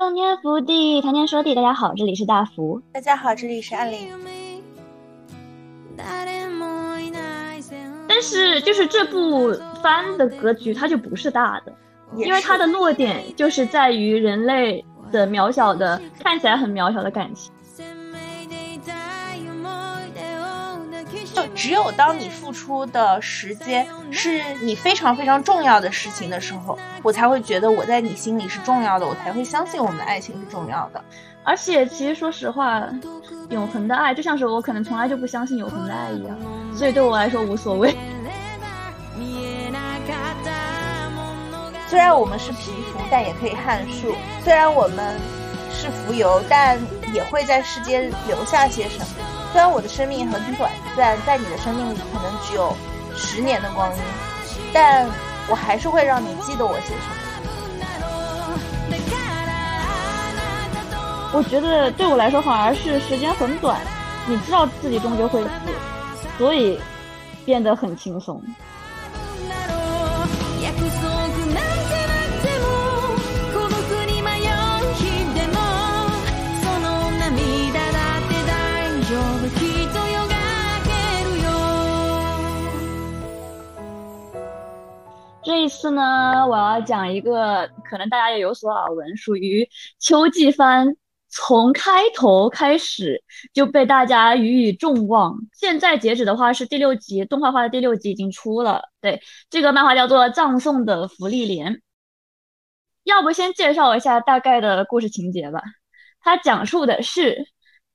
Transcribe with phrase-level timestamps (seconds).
[0.00, 1.54] 洞天福地，谈天说地。
[1.54, 2.80] 大家好，这里是大福。
[2.90, 4.08] 大家好，这里是暗林。
[8.08, 9.52] 但是，就是这部
[9.82, 11.72] 番的格局，它就不是大的，
[12.16, 14.82] 因为它的落点就是在于人类
[15.12, 17.52] 的渺小的，看起来很渺小的感情。
[21.60, 31.04] 只有当你付出的时间是你非常非常重要的事情的时候，我才会觉得我在你心里是重要的，我才会相信我们的爱情是重要的。
[31.44, 32.88] 而且，其实说实话，
[33.50, 36.34] 永恒的爱就像是我可能从来就不相信永恒的爱一样，
[36.74, 37.94] 所以对我来说无所谓。
[41.88, 45.14] 虽然我们是皮肤，但也可以撼树；虽然我们
[45.70, 46.78] 是浮游，但
[47.12, 49.06] 也会在世间留下些什么。
[49.52, 52.72] 虽然我的生命很短暂，在你的生命里可能只有
[53.16, 54.02] 十年的光阴，
[54.72, 55.08] 但
[55.48, 57.16] 我还是会让你记得我些什么。
[61.32, 63.80] 我觉得对我来说反而是时间很短，
[64.26, 65.50] 你知道自己终究会死，
[66.38, 66.80] 所以
[67.44, 68.42] 变得很轻松。
[85.50, 90.94] 这一次呢，我要讲一个可能大家也有所耳闻，属于秋季番，
[91.28, 93.20] 从开头开始
[93.52, 95.36] 就被大家予以众望。
[95.52, 98.82] 现在截止的话是第六集，动画化的第六集已经出了。
[99.00, 99.20] 对，
[99.50, 101.74] 这个漫画叫做《葬送的芙莉莲》。
[103.02, 105.60] 要不先介绍一下大概的故事情节吧。
[106.20, 107.44] 它讲述的是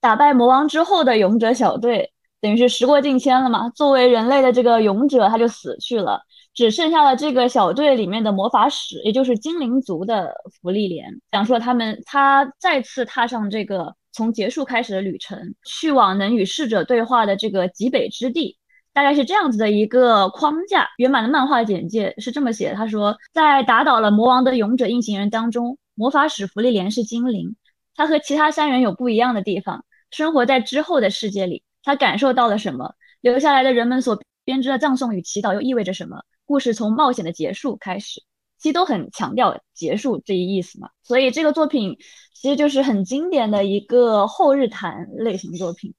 [0.02, 3.70] 打败魔王之后的勇者小队，等于是时过境迁了嘛。
[3.70, 6.22] 作为人类的这个勇者，他就死去了。
[6.56, 18.58] 只剩下了这个小队里面的魔法使，也就是精灵族的芙莉莲，讲述了他们他再次踏上这个从结束开始的旅程，去往能与逝者对话的这个极北之地，
[18.94, 20.88] 大概是这样子的一个框架。
[20.98, 27.54] 圆满的漫画简介是这么写的：他说，在打倒了魔王的勇者一行人当中，魔法使芙莉莲是精灵，
[27.96, 29.84] 他和其他三人有不一样的地方。
[30.10, 32.94] 生活在之后的世界里，他感受到了什么？
[33.20, 36.22] 留下来的人们所编织的葬送与祈祷又意味着什么？
[36.46, 38.22] 故事从冒险的结束开始，
[38.58, 40.90] 其实都很强调结束这一意思嘛。
[41.04, 41.98] 所以这个作品
[42.34, 45.94] 其实就是很经典的一个后日谈类型作品，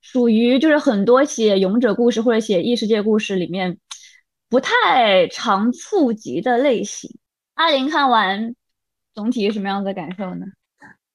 [0.00, 3.78] 属于就是很多写勇者故事或者写异世界故事里面
[4.48, 7.10] 不太常触及的类型。
[7.54, 8.54] 阿林看完
[9.14, 10.46] 总体是什么样的感受呢？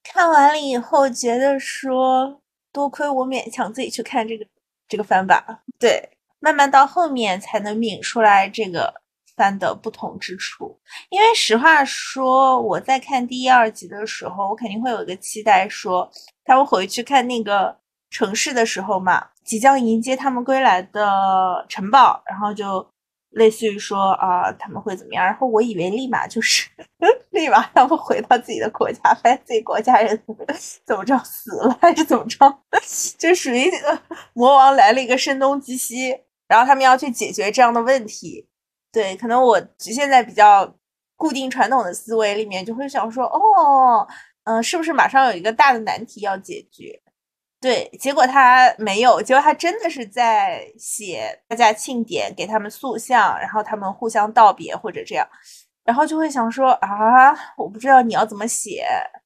[0.03, 4.45] 看完了以后觉得说，多亏我勉强自己去看这个
[4.87, 5.63] 这个番吧。
[5.77, 6.16] 对。
[6.39, 8.93] 慢慢到后面才能抿出来这个
[9.35, 16.09] 番的不同之处，因为实话说，我在看第一、二集的时候，我肯定会有一个期待，说
[16.45, 17.77] 他们回去看那个
[18.09, 22.87] 城市的时候嘛，即将迎接他们归来的城堡，然后就。
[23.31, 25.23] 类似于说啊，他们会怎么样？
[25.23, 26.67] 然后我以为立马就是
[27.31, 30.19] 立马他们回到自己的国家，发现自己国家人
[30.87, 32.39] 怎么着死了还是怎么着，
[33.19, 34.01] 就属于这个
[34.33, 36.15] 魔王来了一个声东击西，
[36.47, 38.47] 然后他们要去解决这样的问题。
[38.91, 40.73] 对，可能我局限在比较
[41.15, 44.07] 固定传统的思维里面，就会想说，哦，
[44.45, 46.99] 嗯，是不是马上有一个大的难题要解决？
[47.59, 55.27] 对，结果他没有，结果他真的是在写大家庆典，给他们塑像，然后他们互相道别或者这样，
[55.83, 58.85] 然后就会想说啊，我不知道你要怎么写，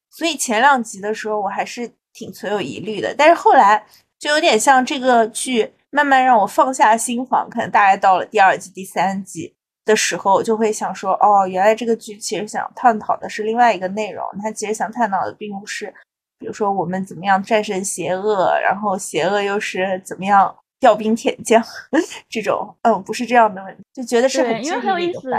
[0.09, 3.85] 所以前两集的时候我还是挺存有疑虑的，但是后来
[4.17, 9.53] 就有点像这个剧慢慢让我放下心防，可能大概到了第二季、第三季
[9.85, 15.93] 的时候，我就会想说，哦，原来这个剧其实想探讨的是另外一个内容，它其实想探讨的并不是。
[16.39, 21.63] 比如说，我们怎么样战胜邪恶，然后邪恶又是怎么样调兵遣将？
[22.27, 25.29] 这种，嗯，不是这样的问题，就觉得是很因为很有意思。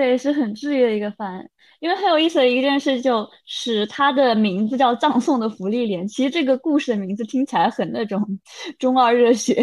[0.00, 1.46] 对，是很治愈的一个番。
[1.80, 6.08] 因为很有意思的一件事，就是它的名字叫《葬送的芙莉莲》。
[6.10, 8.22] 其实这个故事的名字听起来很那种
[8.78, 9.62] 中二热血，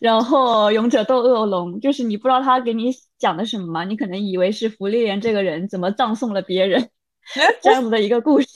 [0.00, 3.84] 然后勇者斗恶龙，就是你不知道他给你讲的什么嘛？
[3.84, 6.88] 你可能以为是芙莉莲这个人怎么葬送了别人。
[7.60, 8.48] 这样子的一个故事，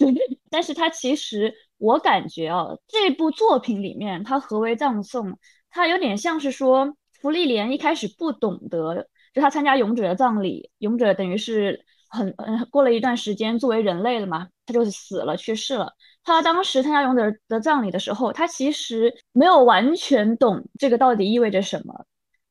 [0.50, 5.38] 但是它其实我感觉啊，这部作品里面它何为葬送，
[5.70, 15.92] 它有点像是说芙莉莲一开始不懂得，就他参加勇者的葬礼，勇者等于是很嗯过了一段时间作为人类了嘛，他就死了去世了。
[16.25, 22.04] 他当时参加勇者的葬礼的时候，他其实没有完全懂这个到底意味着什么。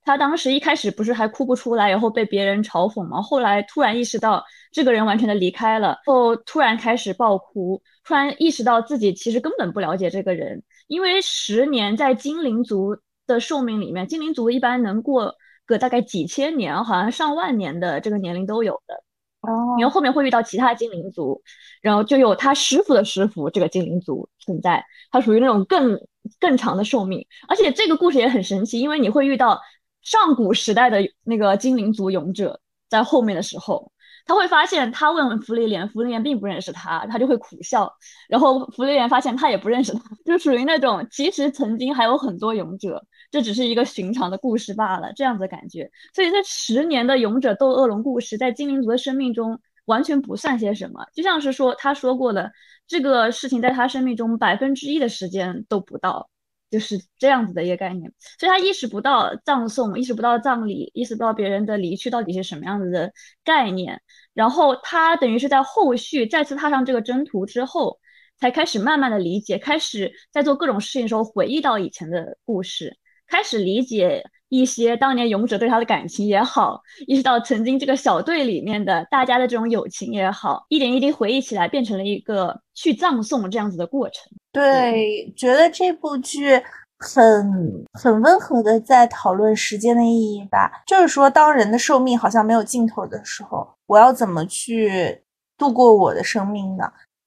[0.03, 3.21] 他当时一开始不是还哭不出来，然后被别人嘲讽吗？
[3.21, 4.41] 后来突然意识到
[4.71, 12.95] 这个人完全的离开了，后突然开始爆哭，突然意识到自己其实根本不了解这个人，因为十年在精灵族
[13.27, 15.35] 的寿命里面，精灵族一般能过
[15.67, 19.03] 个大概几千年，好像上万年的这个年龄都有的。
[19.41, 21.41] 哦，然后后面会遇到其他精灵族，
[21.81, 26.01] 然后就有他师傅的师傅这个精灵族存在，他属于那种更
[26.39, 29.61] 更长的寿命，而且这个故事也很神奇，因为你会遇到
[30.01, 32.59] 上古时代的那个精灵族勇者
[32.89, 33.91] 在后面的时候，
[34.25, 37.93] 他会发现他问芙莉莲，芙莉莲并不认识他，他就会苦笑，
[38.27, 43.05] 然后芙莉莲发现他也不认识他，就属于那种其实曾经还有很多勇者。
[43.29, 45.89] 这只是一个寻常的故事罢了，这样子的感觉。
[46.13, 51.05] 所以这十年的勇者斗恶龙故事，在精灵族的生命中完全不算些什么。
[51.13, 52.51] 就像是说他说过的，
[52.87, 56.29] 这个事情在他生命中百分之一的时间都不到，
[56.69, 58.13] 就是这样子的一个概念。
[58.39, 63.11] 所以他意识不到葬送，意识不到葬礼，意识不到别人的离去到底是什么样子的
[63.43, 64.01] 概念。
[64.33, 67.99] 然后他等于是在后续再次踏上这个征途之后，
[68.39, 72.97] 才开始慢慢的理解，开始在做各种事情的时候回忆到以前的故事。
[73.27, 84.23] 开始理解一些当年勇者对他的感情也好，意识到曾经这个小队里面的大家的这种友情也好，一点一滴回忆起来，变成了一个去葬送这样子的过程。
[84.53, 86.61] 对，觉得这部剧
[86.97, 90.71] 很很温和的在讨论时间的意义吧。
[90.87, 95.21] 就是说，当人的寿命好像没有尽头的时候，我要怎么去
[95.57, 96.85] 度过我的生命呢？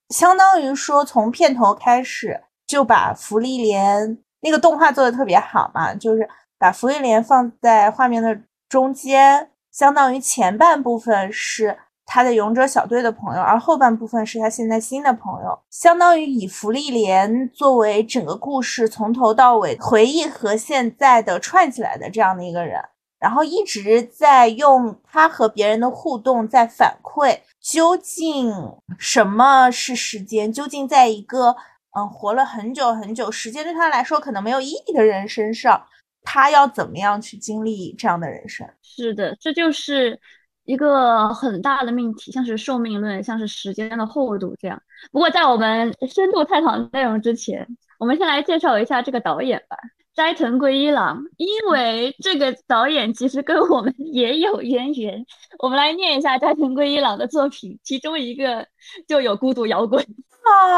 [0.08, 4.18] 相当于说，从片头开始就把福利莲。
[4.42, 6.28] 那个动画做的特别好嘛，就是
[6.58, 8.38] 把福利莲放在画面的
[8.68, 11.76] 中间，相当于前半部分是
[12.06, 22.82] 他的勇者小队的朋友，而后半部分是他现在新的朋友，相当于以福利莲作为整个故事从头到尾回忆和现在的串起来的这样的一个人，
[23.18, 28.52] 然后一直在用他和别人的互动在反馈，究竟
[28.98, 30.52] 什么是时间？
[30.52, 31.56] 究竟在一个。
[31.96, 35.84] 嗯，活了很久很久，时间对他来说可能没有意义的人身上，
[36.22, 38.68] 他要怎么样去经历这样的人生？
[38.82, 40.20] 是的，这就是
[40.64, 44.80] 一个很大的命题，像是寿命论，像是时间的厚度这样。
[45.10, 47.66] 不过，在我们深度探讨内容之前，
[47.98, 49.76] 我们先来介绍一下这个导演吧，
[50.14, 51.20] 斋藤圭一郎。
[51.38, 55.24] 因为这个导演其实跟我们 也有渊源，
[55.58, 58.68] 我们来念一下斋藤圭一郎的作品，其中一个
[59.08, 60.04] 就有《孤独摇滚》。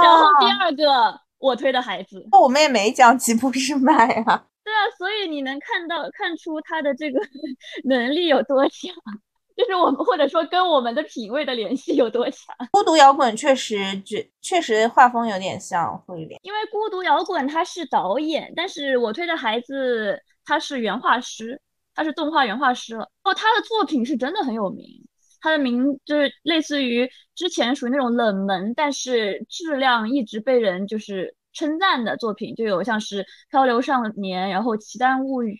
[0.02, 3.92] 然后第二个我推的孩子，那我们也没讲吉普是麦
[4.26, 4.44] 啊。
[4.64, 7.20] 对啊，所以你能看到看出他的这个
[7.84, 8.94] 能力有多强，
[9.56, 12.54] 就是我们或者说跟我们的品味的联系有多强。
[12.70, 21.60] 孤独摇滚确实确确实画风有点像会点，因为孤独摇滚他是导演，但是我推的孩子他是原画师，
[21.92, 23.08] 他是动画原画师了。
[23.24, 24.86] 哦，他的作品是真的很有名。
[25.42, 35.58] 他的名就是类似于之前属于那种冷门，但是质量一直被人就是称赞的作品，就有像是《漂流少年》，然后《奇丹物语》，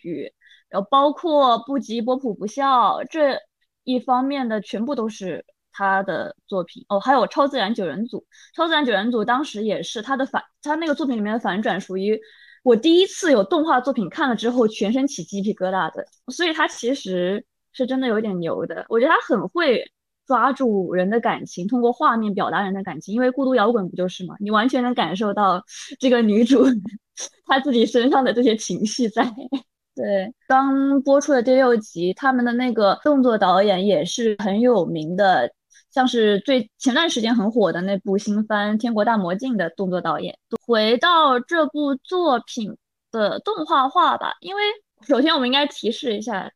[0.69, 3.37] 然后包括《不及波普不笑》这
[3.83, 6.99] 一方面的全部都是他的作品哦。
[6.99, 8.19] 还有《超自然九人组》，
[8.55, 12.17] 《超自然九人组》当时也是他的反，他那个作品里面的反转，属于
[12.63, 17.45] 我第一次有动画作品看了之后全身起鸡皮疙瘩的，所以他其实。
[17.73, 19.83] 是真的有点牛的，我觉得他很会
[20.25, 23.13] 抓住人的感情，通过画面表达人的感情。
[23.13, 24.35] 因为孤独摇滚不就是吗？
[24.39, 25.61] 你完全能感受到
[25.99, 26.63] 这个女主
[27.45, 29.23] 她自己身上的这些情绪在。
[29.95, 35.51] 对，刚播出的第六集，他们的那个动作导演也是很有名的，
[35.91, 40.35] 像是最前段时间很火的那部新番《天国大魔镜》的动作导演。
[40.65, 42.75] 回到这部作品
[43.11, 44.63] 的动画化吧，因为
[45.05, 46.49] 首先我们应该提示一下。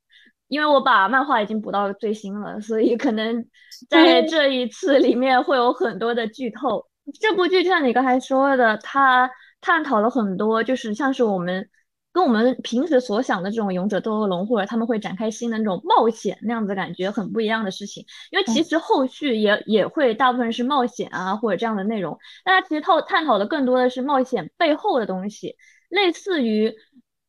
[0.47, 3.45] 因为我把漫画已经补到最新了，所以可能
[3.89, 6.85] 在这一次里面会有很多的剧透。
[7.19, 9.29] 这部剧就像你刚才说的，它
[9.61, 11.69] 探讨了很多，就是像是我们
[12.13, 18.05] 跟我们平时所想的这种勇者斗恶龙，或者他们会展开新的那种冒险那样子感觉很不一样的事情。
[18.31, 25.55] 因为其实后续也也会大部分是冒险啊或者这样的内容，但它其实探探讨的更多的是冒险背后的东西，
[25.89, 26.73] 类似于。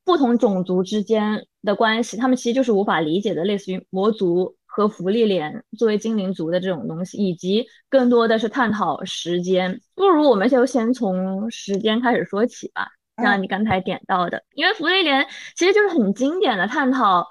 [0.05, 9.81] 不同种族之间的关系，他们其实就是无法理解的，类似于魔族和福利莲作为精灵族的这种东西，以及更多的是探讨时间。
[9.95, 12.89] 不如我们就先从时间开始说起吧，
[13.23, 17.27] 像你刚才点到的，因为福利莲其实就是很经典的探讨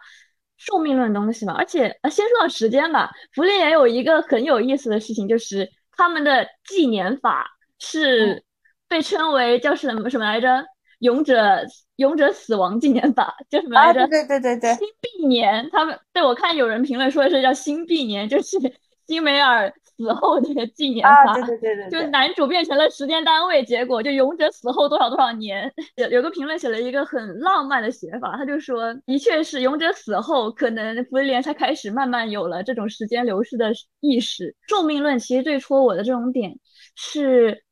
[0.58, 1.54] 寿命论东西嘛。
[1.54, 7.48] 而且，呃，先说到时间吧，福利莲有一个很有意思的事情，就是他们的纪年法
[7.80, 8.44] 是
[8.90, 10.66] 被称为叫什么什么来着？
[11.00, 11.62] 勇者
[11.98, 14.08] 勇者死亡纪念法，叫什么来着？
[14.08, 15.70] 对对对对，新币年。
[15.72, 18.58] 他们对我看有人评论说是叫新币年，就是
[19.08, 19.74] 辛梅尔。
[19.98, 25.74] 死后的纪念法，对对对对，就男主变成了时间单位，结果就勇者死后多少多少年。
[25.98, 34.56] 有有个评论写了一个很浪漫的写法，他就说，的确是勇者死后，可能福利莲才开始慢慢有了这种时间流逝的意识。
[34.68, 36.56] 寿命论其实最戳我的这种点
[36.96, 37.64] 是，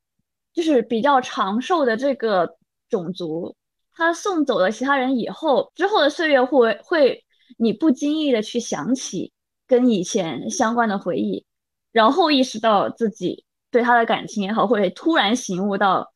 [0.51, 2.57] 就是比较长寿的这个
[2.89, 3.55] 种族，
[3.93, 7.23] 他送走了其他人以后，之后的岁月会会
[7.57, 9.31] 你不经意的去想起
[9.67, 11.45] 跟以前相关的回忆。
[11.91, 16.11] 然后意识到自己对他的感情也好，或者突然醒悟到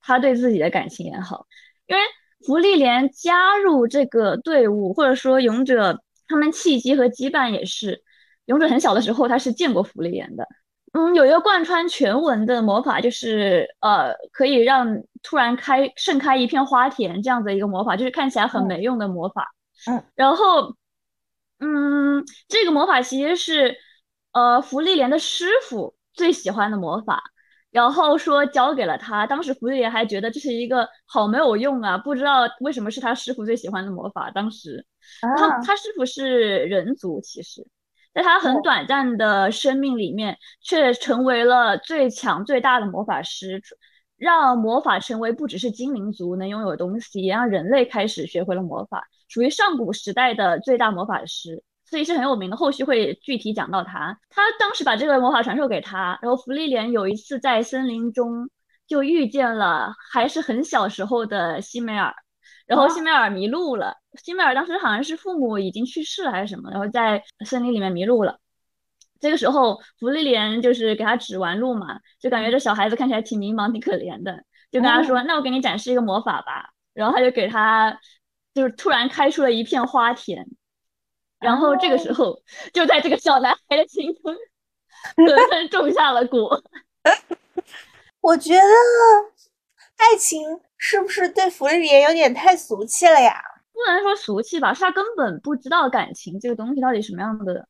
[0.00, 1.46] 他对自己的感情也好，
[1.86, 2.02] 因为
[2.46, 8.02] 福利莲加入这个队伍，或者说勇者他们契机和羁绊也是，
[8.46, 10.46] 勇者很小的时候他是见过福利莲的。
[10.92, 19.54] 嗯，有一个贯穿全文的魔法，就是呃可以让突然开盛开一片花田这样子一个魔法，就是看起来很没用的魔法。
[19.86, 20.74] 嗯，然后
[21.60, 23.76] 嗯，这个魔法其实是。
[24.32, 27.20] 呃，芙莉莲的师傅最喜欢的魔法，
[27.70, 29.26] 然后说教给了他。
[29.26, 34.30] 当时芙莉莲还觉得这是一个好没有用啊，不知道为什么是他师傅最喜欢的魔法。
[34.30, 34.86] 当时，
[35.38, 37.66] 他他师傅是人族，其实
[38.14, 43.62] 在他很短暂的生命里面，却成为了最强最大的魔法师，
[44.16, 51.62] 让魔法成为不只是精灵族能拥有的东西，也让人类开始学会了魔法，属于上古时代的最大魔法师。
[51.90, 54.18] 所以是很有名的，后续会具体讲到他。
[54.28, 58.50] 他当时把这个魔法传授给他，然后弗利莲有一次在森林中
[58.86, 62.14] 就遇见了还是很小时候的西梅尔，
[62.66, 63.94] 然后西梅尔迷路了。
[64.22, 68.38] 西梅尔当时好像是父母已经去世了还是什么，然后在森林里面迷路了。
[69.20, 77.98] 这个时候芙莉莲就是给他指完路嘛，就感觉这小孩子看起来挺迷茫、挺可怜的，就跟他说：“那我给你展示一个魔法吧。”然后他就给他，
[78.54, 80.46] 就是突然开出了一片花田。
[81.40, 82.40] 然后这个时候，
[82.72, 84.34] 就在这个小男孩的心中，
[85.16, 86.62] 狠狠种下了果。
[88.20, 88.60] 我觉得
[89.96, 93.40] 爱情是不是对福利莲有点太俗气了呀？
[93.86, 97.68] 不能说俗气吧，是他根本不知道感情这个东西到底什么样的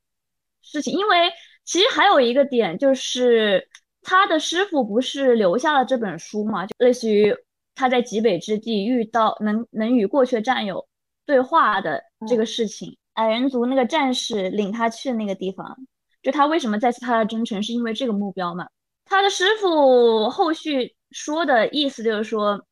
[0.63, 0.93] 事情。
[0.93, 1.31] 因为
[1.65, 3.69] 其实还有一个点，就是
[4.03, 6.67] 他的师傅不是留下了这本书嘛？
[6.67, 7.35] 就类似于
[7.75, 10.89] 他在极北之地遇到能能与过去战友
[11.27, 12.97] 对话的这个事情。
[13.15, 15.77] 矮人族那个战士领他去的那个地方，
[16.23, 18.69] 就他为什么再次踏上征程，是因为这个目标嘛？
[19.05, 22.65] 他的师傅后续说的意思就是说，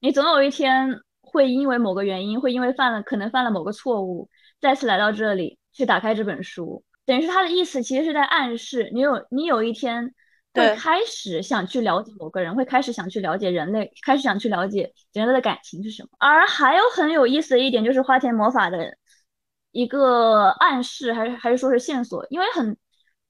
[0.00, 1.00] 你总有一天
[1.36, 10.14] 会因为某个原因，会因为犯了可能犯了某个错误，再次来到这里去打开这本书，等于是他的意思其实是在暗示你有你有一天
[10.54, 16.08] 会开始想去了解某个人，会开始想去了解人类，开始想去了解人类的感情是什么。
[16.18, 18.96] 而还有很有意思的一点就是花田魔法的。
[19.72, 22.26] 一个暗示，还是还是说是线索？
[22.30, 22.78] 因为很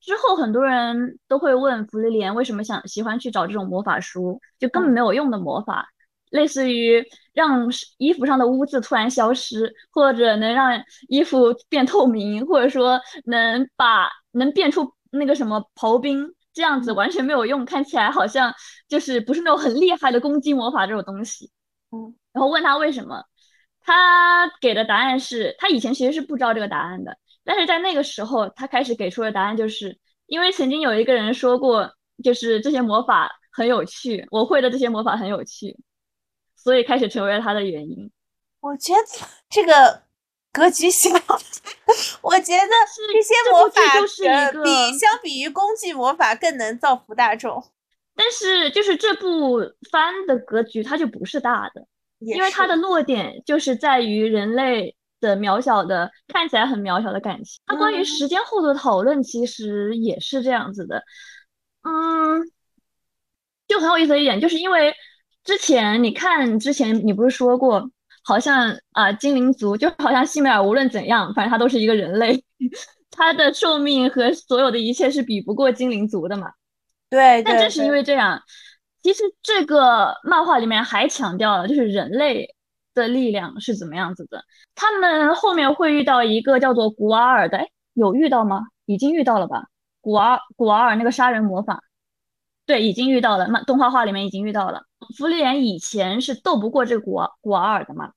[0.01, 5.89] 之后很多人都会问弗利莲为什么想喜欢去找这种魔法书，就根本没有用的魔法，
[6.37, 18.55] 类似于让衣服上的污渍突然消失，或者能让衣服变透明，或者说能把能变出那个什么刨冰，这样子完全没有用，看起来好像
[18.89, 21.51] 就是不是那种很厉害的攻击魔法这种东西。
[21.91, 23.25] 嗯，然后问他为什么？
[23.81, 31.93] 他给的答案是他以前其实是不知道这个答案的，但是在那个时候，他开始给出的答案就是因为曾经有一个人说过，
[32.25, 35.77] 就是这些魔法很有趣，我会的这些魔法很有趣，
[36.67, 38.11] 所以开始成为了他的原因。
[38.59, 38.99] 我觉得
[39.49, 40.03] 这个
[40.53, 41.09] 格局小，
[42.21, 42.73] 我觉得
[43.13, 44.25] 这些魔法就是
[44.65, 47.63] 比相比于工具魔法更能造福大众，
[48.17, 49.61] 但是就是这部
[49.93, 51.87] 番的格局它就不是大的。
[52.19, 57.61] 因为它的落点就是在于人类的渺小的，看起来很渺小的感情。
[57.65, 61.05] 它关于时间后的讨论其实也是这样子的，
[61.83, 62.43] 嗯，
[63.69, 64.93] 就很有意思的一点，就是因为
[65.47, 67.89] 之前你看之前你不是说过，
[68.25, 72.45] 好像啊精灵族就好像西美尔无论怎样，反正他都是一个人类，
[73.11, 76.49] 他的寿命和所有的一切是比不过精灵族的嘛？
[77.09, 78.43] 对，但正是因为这样。
[79.03, 82.53] 其实这个漫画里面还强调了，就是人类
[82.93, 84.43] 的力量是怎么样子的。
[84.75, 88.63] 他们后面会遇到一个叫做古瓦尔的，哎，有遇到吗？
[88.85, 89.67] 已经遇到了吧？
[90.01, 91.81] 古瓦古瓦尔那个杀人魔法，
[92.67, 93.49] 对，已经遇到了。
[93.49, 94.83] 漫动画画里面已经遇到了。
[95.17, 98.11] 芙莉莲以前是斗不过这个古瓦古瓦尔的嘛，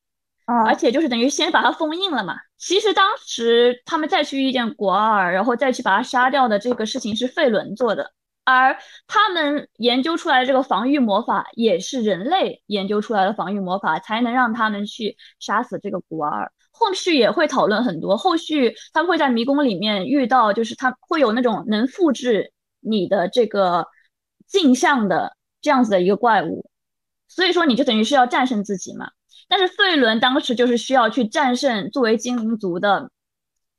[0.65, 2.35] 而且就是等于先把他封印了嘛。
[2.57, 8.11] 其实当时他们再去遇见古瓦尔，然后再去把他杀掉的这个事情是费伦做的。
[8.43, 8.75] 而
[9.05, 16.51] 他们研究出来的这个防御魔法，也是人类研究出来的防御魔法，才能让他们去杀死这个古尔。
[16.71, 23.85] 后续也会讨论很多，后续他们会在迷宫里面遇到，就是他会有那种能复制你的这个
[24.49, 26.69] 镜像的这样子的一个怪物，
[27.29, 29.11] 所以说你就等于是要战胜自己嘛。
[29.47, 33.09] 但是费伦当时就是需要去战胜作为精灵族的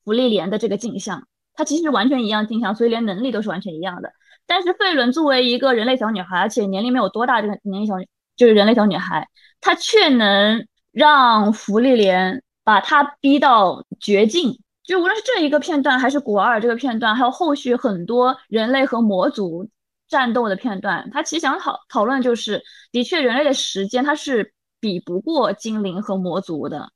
[0.04, 4.12] 芙莉莲的这个镜像，它其实完全一样镜像，所以连能力都是完全一样的。
[4.46, 7.94] 但是费伦作为一个人类小女孩，而且年龄没有多大，这个年龄小
[8.36, 9.28] 就是人类小女孩，
[9.60, 14.58] 她却能让芙莉莲把她逼到绝境。
[14.82, 19.68] 就无论是这一个片段，还是古尔这个片段，还有后续很多人类和魔族
[20.10, 22.62] 战斗的片段，他其实想讨讨论就是，
[22.92, 26.90] 的确人类的时间它是比不过精灵和魔族的。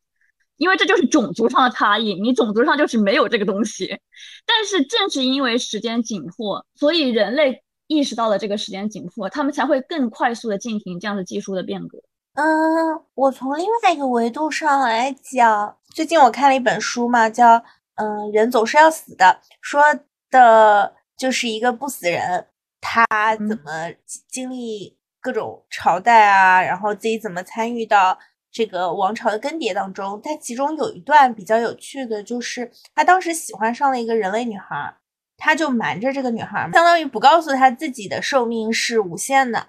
[0.56, 3.98] 因为这就是种族上的差异，你种族上就是没有这个东西。
[4.46, 11.98] 但是正是因为时间紧迫，所以人类意识到了这个时间紧迫，他们才会更快速的进行这样的技术的变革。
[12.34, 17.44] 嗯，我从另外一个维度上来讲，最近我看了一本书嘛，叫
[17.96, 19.24] 《嗯，人总是要死的》，
[19.60, 19.82] 说
[20.30, 22.46] 的就是一个不死人，
[22.84, 23.90] 他怎么
[24.28, 28.18] 经历各种朝代啊，然后自己怎么参与到。
[28.56, 34.94] 这个王朝的更迭当中，但其中有一段比较有趣的，就是他当时喜欢上了一个人类女孩，
[35.36, 39.66] 他就瞒着这个女孩，相当于不告诉他自己的寿命是无限的。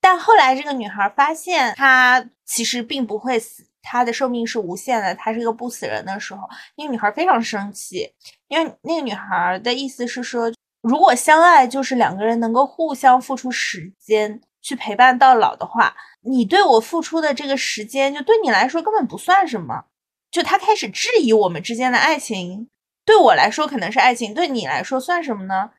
[0.00, 6.40] 但后来这个女孩发现他其实并不会死，他的寿命是无限的，他是一个不死人的时候，
[6.76, 8.12] 那个女孩非常生气，
[8.48, 15.94] 因为那个女孩的意思是说，如果相爱就是两个人能够互相付出时间去陪伴到老的话。
[16.22, 19.84] 你对我付出的这个时间，就对你来说根本不算什么。
[20.32, 22.68] 就他开始质疑我们之间的爱情，
[23.04, 25.70] 对我来说可能是爱情，对你来说算什么呢？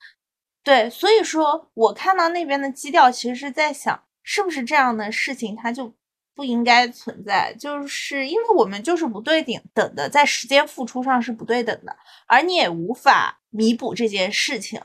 [0.63, 5.93] 对，所以说我看到那边的基调，其实是在想，是不是这样的事情它就
[6.33, 7.53] 不应该存在？
[7.59, 11.95] 就是因为我们就是不对等等的，在时间付出上是不对等的，
[12.27, 14.81] 而你也无法弥补这件事情。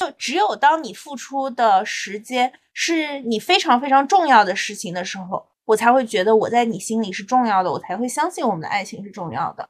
[0.00, 9.68] 就只有当你付出的时间是你非常非常重要的事情的时候，我才会觉得我在你心里是重要的，我才会相信我们的爱情是重要的。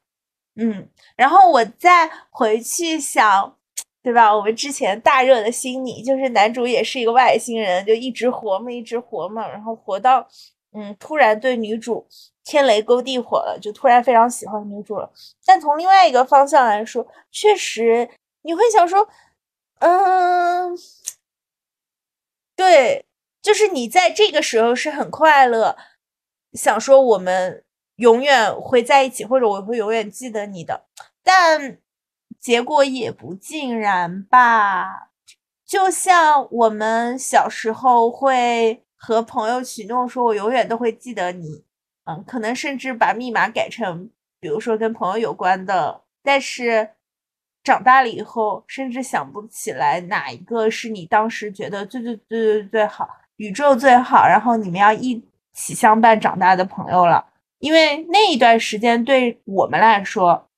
[0.55, 3.53] 嗯，然后我再回去想，
[4.01, 4.33] 对吧？
[4.33, 10.25] 我们之前大热的心理就是男主也是一个外星人，就一直活嘛，一直活嘛，然后活到
[10.71, 12.07] 嗯，突然对女主
[12.45, 15.11] 天雷勾地火了，就突然非常喜欢女主了。
[15.45, 18.09] 但从另外一个方向来说，确实
[18.43, 19.05] 你会想说。
[19.81, 20.77] 嗯，
[22.55, 23.07] 对，
[23.41, 25.75] 就是你在这个时候是很快乐，
[26.53, 27.65] 想说我们
[27.95, 30.85] 永远会在一起，或者我会永远记得你的，
[31.23, 31.79] 但
[32.39, 35.09] 结果也不尽然吧。
[35.65, 41.65] 就像我们小时候会和朋友许诺说，我永远都会记得你，
[42.05, 46.91] 嗯，可能甚至把密码改成，比如说跟朋友有关的，但是。
[47.63, 57.25] 长大了以后，甚至想不起来哪一个是你当时觉得最最最最最好，宇宙最好，然后你们要一起相伴长大的朋友了。
[57.59, 60.49] 因为那一段时间对我们来说，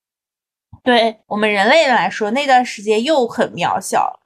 [0.83, 4.21] 对我们人类来说，那段时间又很渺小。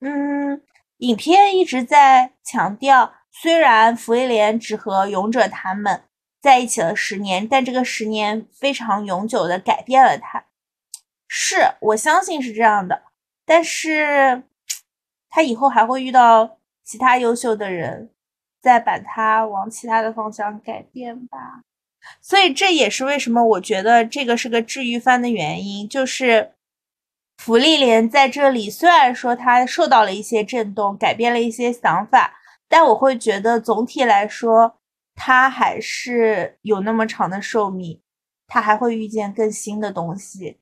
[0.00, 0.62] 嗯，
[0.98, 6.04] 影片一直在强调，虽然福威廉只和勇者他们
[6.40, 10.44] 在一起了十年，但这个十年非常永久的改变了他。
[11.28, 13.02] 是我相信是这样的，
[13.44, 14.42] 但是
[15.28, 18.10] 他以后还会遇到其他优秀的人，
[18.60, 21.62] 再把他往其他的方向改变吧。
[22.22, 26.52] 所以这也是为什么我觉得这个是个治愈番的原因，就是
[27.36, 34.78] 福利莲在这里虽然说他受到了一些震动，改变了一些想法，但我会觉得总体来说，
[35.14, 38.00] 他还是有那么长的寿命，
[38.46, 40.58] 他还会遇见更新的东西。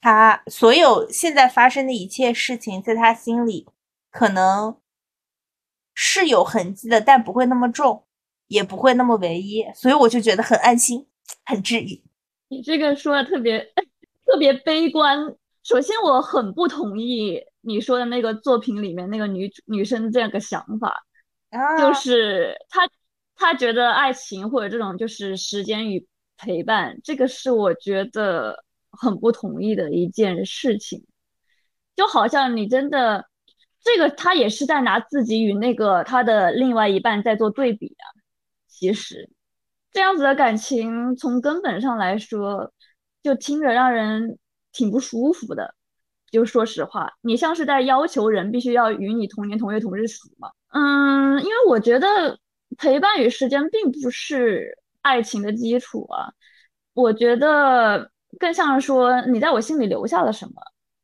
[0.00, 3.66] 他所有现在发生的一切事情，在他心里
[4.10, 4.76] 可能
[5.94, 8.06] 是有痕迹的，但不会那么重，
[8.46, 11.06] 也不会那么唯一，所以我就觉得很安心，
[11.44, 12.04] 很治愈。
[12.48, 13.58] 你这个说的特别
[14.24, 15.18] 特别悲观。
[15.64, 21.04] 首先，我很不同意你说的那个作品里面那个女女生这样个想法，
[21.78, 22.88] 就是 她
[23.34, 26.06] 她觉得爱情或者这种就是时间与
[26.36, 28.64] 陪伴，这个是我觉得。
[28.96, 31.04] 很不同意的一件事情，
[31.94, 33.26] 就好像你真的
[33.82, 38.04] 这个他也是在拿自己与那个他的另外一半在做对比啊。
[38.68, 39.30] 其实
[39.92, 42.72] 这样子的感情从根本上来说，
[43.22, 44.38] 就听着让人
[44.72, 45.74] 挺不舒服的。
[46.30, 50.50] 就说实话，你像是在要求人必须要与你同年同月同日死吗？
[50.72, 52.38] 嗯，因为我觉得
[52.76, 56.32] 陪伴与时间并不是爱情的基础啊，
[56.92, 60.54] 我觉得更像是说你在我心里留下了什么，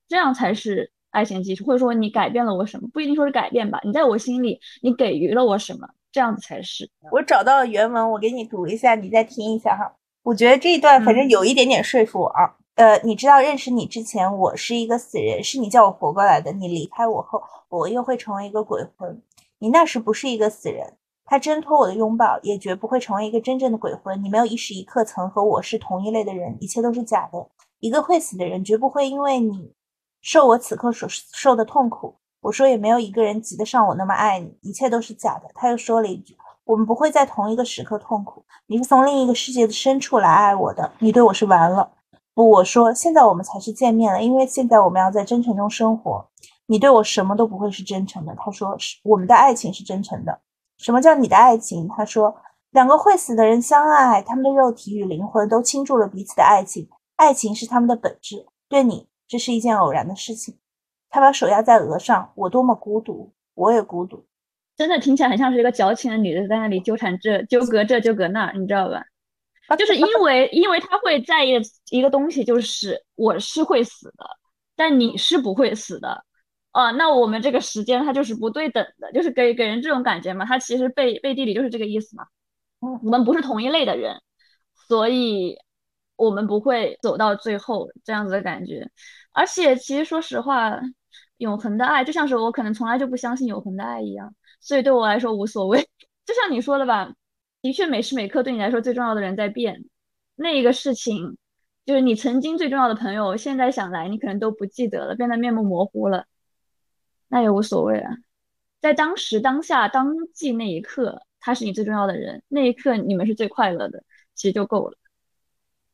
[0.09, 6.89] 这样才是爱情基础，或者说你改变了我什么，不一定说是改变吧，你在我心里你给予了我什么，这样子才是。
[7.11, 9.95] 我找到了原文，我给你读一下，你再听一下哈。
[10.23, 12.55] 我觉得这一段反正有一点点说服我啊。
[12.75, 16.51] 呃，你知道认识你之前，我是一个死人，是你叫我活过来的。
[16.53, 19.21] 你离开我后，我又会成为一个鬼魂。
[19.59, 24.23] 你那时不是一个死人，他挣脱我的拥抱，也绝不会成为一个真正的鬼魂。
[24.23, 27.49] 你没有一时一刻曾和我是同一类的人，一切都是假的。
[27.81, 29.73] 一个会死的人，绝不会因为你
[30.21, 32.17] 受我此刻所受的痛苦。
[32.41, 35.49] 我说也没有一个人及得上我那么爱你，一切都是假的。
[35.55, 38.45] 他又说了一句，我们不会在同一个时刻痛苦。
[38.67, 41.91] 你是从另一个世界的深处来爱我的，你对我是完了。
[42.35, 46.29] 不，我说现在我们才是见面了，因为现在我们要在真诚中生活。
[46.67, 48.35] 你对我什么都不会是真诚的。
[48.37, 50.41] 他说是我们的爱情是真诚的。
[50.79, 51.89] 什么叫你的爱情？
[51.89, 52.37] 他说
[52.71, 58.47] 两个会死的人相爱，他们的肉体与灵魂都倾注了彼此的爱情，爱情是他们的本质。
[58.69, 60.59] 对你，这是一件偶然的事情。
[61.11, 64.25] 他把手压在额上，我多么孤独，我也孤独。
[64.77, 69.05] 真的听起来很像是一个矫情的女的在那里纠缠这纠葛这纠葛那，你知道吧？
[69.77, 71.53] 就是因为，因为他会在意
[71.91, 74.27] 一个东西，就是我是会死的，
[74.75, 76.25] 但你是不会死的，
[76.73, 82.27] 啊，那我们这个时间它就是不对等的，就是给给人这种感觉嘛，它其实背背地里就是这个意思嘛，
[82.81, 84.17] 嗯，我们不是同一类的人，
[84.89, 85.57] 所以
[86.17, 88.91] 我们不会走到最后这样子的感觉，
[89.33, 90.81] 而且其实说实话，
[91.39, 95.81] 永恒的爱就像是我可能从来就不相信永恒的爱一样，所以对我来说无所谓，
[96.27, 97.15] 就像你说的吧。
[97.61, 99.85] 的确，每时每刻对你来说最重要的人在变，
[100.35, 101.37] 那一个事情
[101.87, 106.27] 就是你曾经最重要的朋友，现在想来你可能都不记得了，变得面目模糊了，
[107.33, 108.13] 那也无所谓啊。
[108.83, 114.99] 在当时当下当即那一刻，他是你最重要的人，那一刻你们是最快乐的，其实就够了。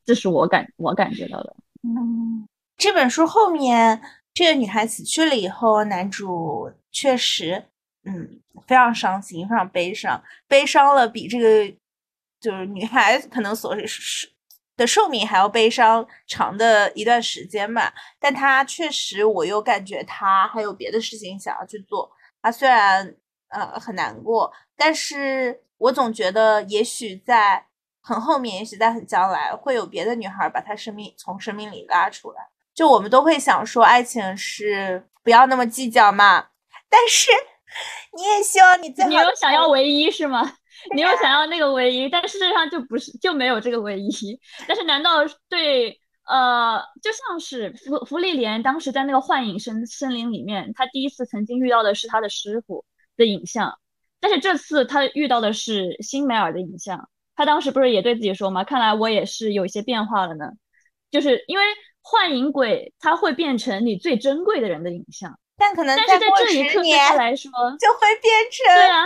[0.03, 1.55] 这是我感我感觉到的。
[1.83, 4.01] 嗯，这本书后面
[4.33, 7.63] 这个女孩死去了以后，男主确实。
[8.03, 11.77] 嗯，非常伤心，非常悲伤，悲伤了比这个
[12.39, 14.27] 就是女孩可能所是
[14.79, 17.91] 的寿命还要悲伤长的一段时间嘛。
[18.19, 22.09] 但他确实，我又感觉他还有别的事情想要去做。
[22.41, 23.15] 他虽然
[23.49, 27.65] 呃很难过，但是我总觉得也许在
[28.01, 32.47] 很后面，也许在很将来，会有别的女孩把他生命从生命里拉出来。
[32.73, 36.47] 就我们都会想说，爱情是不要那么计较嘛，
[36.89, 37.29] 但是。
[38.17, 40.55] 你也希望你最你有想要唯一是吗？
[40.95, 44.39] 你又想要那个唯一，但事实上就不是就没有这个唯一。
[44.67, 52.85] 但是难道对呃，就像是弗弗利莲当时在那个幻影森森林里面，他第一次曾经遇到的是他的师傅
[53.17, 53.79] 的影像，
[54.19, 57.09] 但是这次他遇到的是辛梅尔的影像。
[57.35, 58.63] 他当时不是也对自己说吗？
[58.63, 60.51] 看来我也是有一些变化了呢。
[61.09, 61.63] 就是因为
[62.01, 65.39] 幻影鬼他会变成你最珍贵的人的影像。
[65.57, 69.05] 但可能但是在这一刻对他来说就会变成对啊，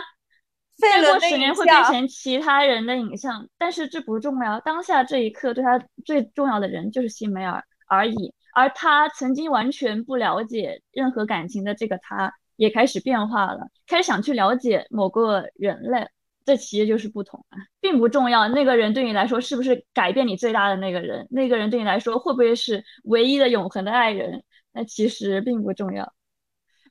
[0.78, 4.60] 再过十年会变成其他人的影像，但是这不重要。
[4.62, 16.08] 当下这一刻对他最重要的人就是西梅尔而已，而他曾经完全不了解任何感情的这个他，也开始变化了，开始想去了解某个人类。
[16.46, 18.50] 这其实就是不同啊，并不重要。
[18.50, 21.26] 那个人对你来说是不是改变你最大的那个人？
[21.32, 24.44] 那个人对你来说会不会是唯一的永恒的爱人？
[24.74, 26.14] 那其实并不重要。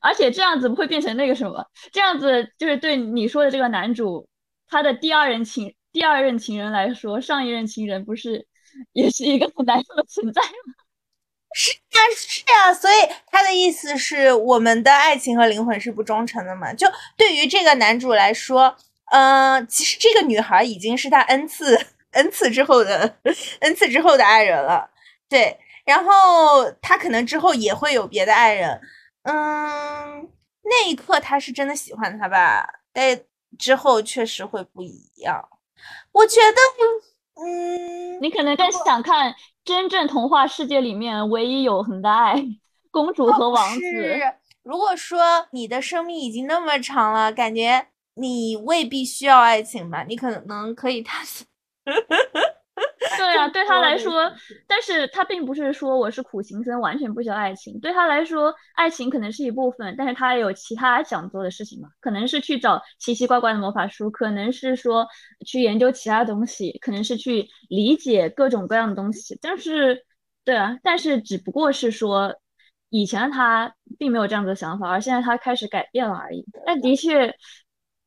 [0.03, 4.27] 而且这样子不会变成那个什么，这样子就是对你说的这个男主，
[4.67, 8.45] 他的第二任情第二任情人来说，上一任情人不是
[8.91, 10.73] 也是一个很难受的存在吗？
[11.55, 12.95] 是啊，是啊，所以
[13.27, 16.73] 他的意思是，我们的爱情和灵魂是不忠诚的嘛？
[16.73, 18.75] 就对于这个男主来说，
[19.11, 21.79] 嗯，其实这个女孩已经是他 n 次
[22.11, 23.17] n 次之后的
[23.59, 24.89] n 次之后的爱人了，
[25.29, 28.81] 对，然后他可能之后也会有别的爱人。
[29.23, 30.29] 嗯，
[30.63, 32.81] 那一刻他是真的喜欢他吧？
[32.93, 33.19] 但
[33.57, 35.47] 之后确实会不一样。
[36.11, 39.33] 我觉得，嗯，你可能更想看
[39.65, 42.35] 真正童话世界里面唯一永恒的爱，
[42.91, 43.81] 公主和王子。
[44.63, 50.03] 如果说你的生命已经那么长了，感觉你未必需要爱情吧？
[50.07, 51.45] 你可能可以探索。
[53.17, 54.31] 对啊，对他来说，
[54.67, 57.79] 但是他并不是说我是苦行僧，完全不需要爱情。
[57.79, 65.07] 对他来说，爱情可能是一部分，但是他也有其他想做的事情嘛，可能是去找奇奇怪怪的魔法书，可能是说
[65.45, 69.37] 去研究其他东西，可能是去理解各种各样的东西。
[69.41, 70.05] 但是，
[70.43, 72.35] 对啊，但是只不过是说
[72.89, 76.45] 以前他并没有这样的想法，而现在他开始改变了而已。
[76.65, 77.33] 但的确，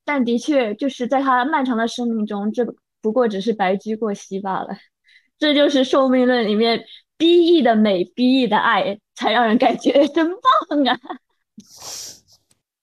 [0.05, 2.64] 但的确就是在他漫长的生命中，这
[3.03, 4.69] 不过只是白驹过隙罢了。
[5.38, 6.85] 这就是寿命论里面
[7.16, 10.99] B E 的美，B E 的爱，才让人感觉 真棒啊！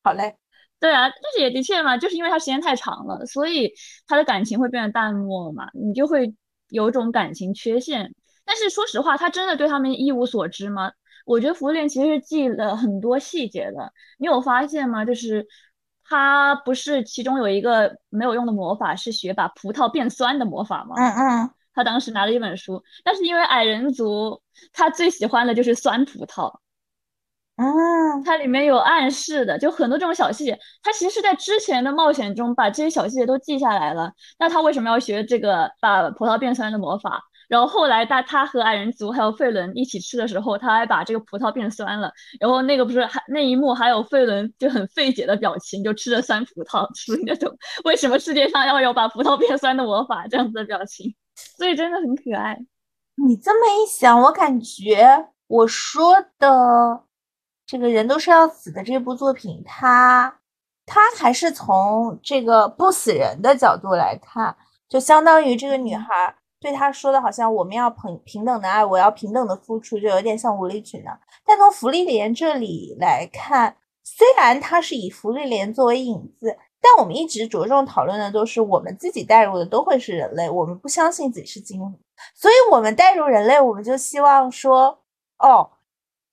[0.03, 0.35] 好嘞，
[0.79, 3.71] 对啊，但是也的确嘛，就是因为他时间太长了，所以
[4.07, 6.33] 他的感情会变得淡漠嘛，你就会
[6.69, 8.13] 有种感情缺陷。
[8.45, 10.91] 但是说实话，他真的对他们一无所知吗？
[11.25, 13.93] 我觉得福莲其实是记了很多细节的。
[14.17, 15.05] 你有发现吗？
[15.05, 15.47] 就是
[16.03, 20.95] 他不是其中有一个没有用的魔法，是学把葡萄变酸的魔法吗？
[20.97, 21.49] 嗯嗯。
[21.73, 26.51] 他当时拿了一本书，但是因为矮人族，他最喜欢的就是酸葡萄。
[27.55, 27.63] 啊，
[28.25, 30.59] 它里面有暗示的，就很多这种小细节。
[30.81, 34.11] 他其实是在之前的冒险中把这些小细节都记下来了。
[34.39, 37.21] 那他为什么要学这个把葡萄变酸的魔法？
[37.47, 42.11] 然后后来，他他和矮人族还有费伦一起吃的时候，他还把这个葡萄变酸了。
[42.39, 47.55] 然后那个不是还那一幕，还有费伦就很费解的表情，就吃着酸葡萄，属于那种
[47.85, 51.13] 为什么世界上要有把葡萄变酸的魔法这样子的表情。
[51.35, 52.57] 所以真的很可爱。
[53.15, 57.03] 你这么一想，我感觉我说的
[57.65, 60.39] 这个人都是要死的这部作品，它
[60.85, 64.55] 它还是从这个不死人的角度来看，
[64.89, 71.11] 就相当于这个女孩对他说的，好像我们要平平等的爱，我要平等的付出，就有点像无理取闹。
[71.45, 76.57] 但从福利莲这里来看，虽然它是以福利莲作为引子。
[76.85, 81.97] 但我们一直着重讨论的都是我们自己带入的都会是人类，我们不相信自己是精灵，
[82.35, 84.99] 所以我们带入人类，我们就希望说，
[85.37, 85.71] 哦，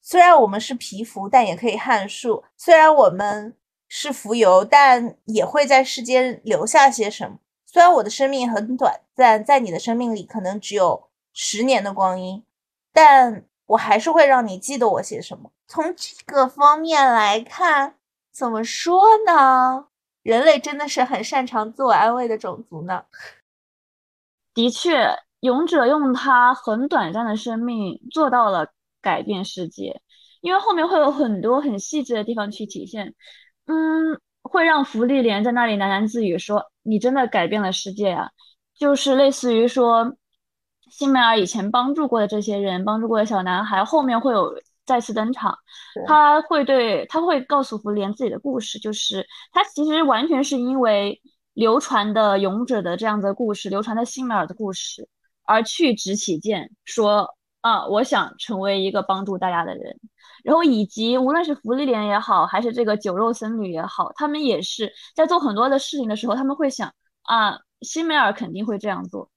[0.01, 3.57] 虽然我们是皮肤，但也可以撼树；虽然我们
[3.89, 7.39] 是浮游，但也会在世间留下些什么。
[7.65, 12.43] 虽然我的生命很短暂，在你的生命里可能只有十年的光阴，
[12.93, 15.53] 但我还是会让你记得我些什么。
[15.69, 17.95] 从这个方面来看，
[18.33, 19.87] 怎么说呢？
[20.23, 23.05] 人类真的是很擅长自我安慰的种族呢。
[24.53, 28.69] 的确，勇者用他很短暂的生命做到了
[29.01, 30.03] 改变世界，
[30.41, 33.15] 因为后面会有很多很细致的地方去体现。
[33.67, 38.31] 嗯，会让福利莲在那里喃喃自语说：“你真的改变了世界啊！”
[38.77, 40.17] 就是类似于说，
[40.91, 44.53] 辛梅尔以前帮助过的这些人，帮助过的小男孩，后面会有。
[44.91, 45.57] 再次登场，
[46.05, 51.23] 他会对他会告诉福莲自己的故事，就是他其实完全是因为
[51.55, 55.09] 流传的勇者的这样的故事，流传的辛美尔的故事
[55.45, 59.97] 而去执起剑，说啊，我想成为一个帮助大家的人。
[60.43, 69.31] 然后以及无论是福利莲也好，还是这个酒肉僧侣也好，他们也是在做很多的事情的时候，他们会想啊，辛美尔肯定会这样做。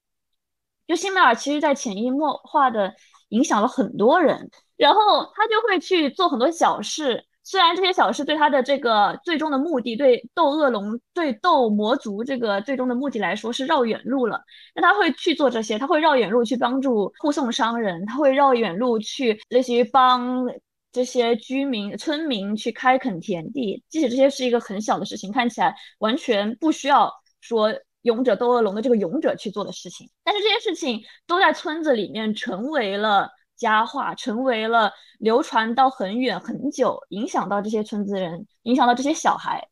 [0.88, 2.94] 就辛美尔其实，在潜移默化的
[3.28, 4.50] 影响了很多人。
[4.76, 5.00] 然后
[5.34, 14.42] 他就会去做很多小事，虽然这些小事对他的这个最终的目的，对斗恶龙、对斗魔族这个最终的目的来说是绕远路了，
[14.74, 20.44] 那他会去做这些，他会绕远路去帮助护送商人，他会绕远路去类似于帮
[20.90, 33.30] 这些居民、村民去开垦田地，即使这些是一个很小的事情，看起来完全不需要说勇者斗恶龙的这个勇者去做的事情，但是这些事情都在村子里面成为了。
[33.56, 39.68] 佳话成为了流传到很远很久，影响到这些村子人，影响到这些小孩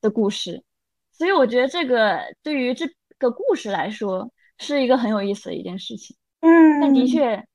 [0.00, 0.62] 的故事。
[1.12, 2.86] 所以我觉得这个对于这
[3.18, 6.16] 个故事来说是一个很有意思的一件事情。
[6.40, 7.46] 嗯，但的确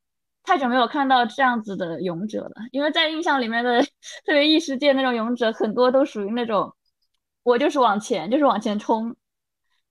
[0.43, 3.82] 太久没有看到这样子的勇者了，因为在印象里面的
[4.25, 6.75] 特别异世界那种勇者，很多都属于那种
[7.43, 9.15] 我就是往前，就是往前冲，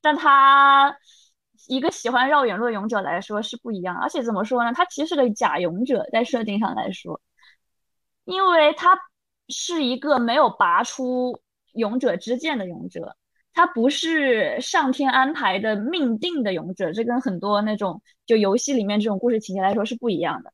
[0.00, 0.96] 但他。
[1.68, 4.72] 一个喜欢绕远路的勇者来说是不一样，而且怎么说呢？
[4.72, 7.20] 他其实是个假勇者，在设定上来说，
[8.24, 8.98] 因为他
[9.48, 11.40] 是一个没有拔出
[11.74, 13.16] 勇者之剑的勇者，
[13.52, 20.52] 他不是上天安排的命定的勇者，这跟很多那种就游戏里面这种故事情节来说是不一样的。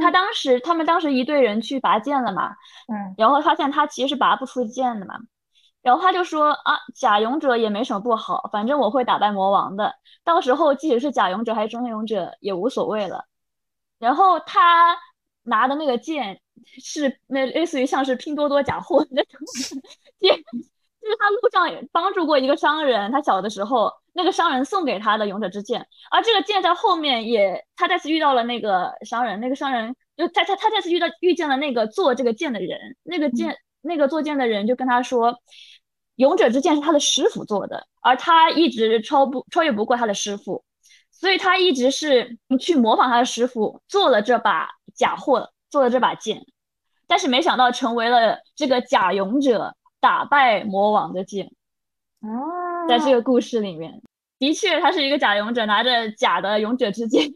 [0.00, 2.48] 他当时他们当时一队人去拔剑了嘛，
[2.88, 5.14] 嗯，然后发现他其实是拔不出剑的嘛。
[5.84, 9.94] 然后他就说啊，假勇者也没什么不好，反正我会打败魔王的，
[10.24, 13.26] 到时候即使是假勇者还是真勇者也无所谓了。
[13.98, 14.96] 然后他
[15.42, 16.40] 拿的那个剑
[16.82, 19.38] 是那类似于像是拼多多假货那种
[20.20, 35.38] 剑，就是他路上帮助过一个商人，他小的时候那个商人送给他的勇者之剑，而这个剑在后面也他再次遇到了那个商人，那个商人就他他他再次遇到遇见了那个做这个剑的人，那个剑那个做剑的人就跟他说。
[36.16, 40.64] 勇者之剑是他的师傅做的，而他一直超不超越不过他的师傅，
[41.10, 46.44] 所以他一直是去模仿他的师傅做了这把假货，做了这把剑。
[47.06, 51.52] 但是没想到成为了这个假勇者打败魔王的剑。
[52.20, 54.00] 哦，在这个故事里面，
[54.38, 57.28] 的确他是一个假勇者，拿着假的勇者之剑，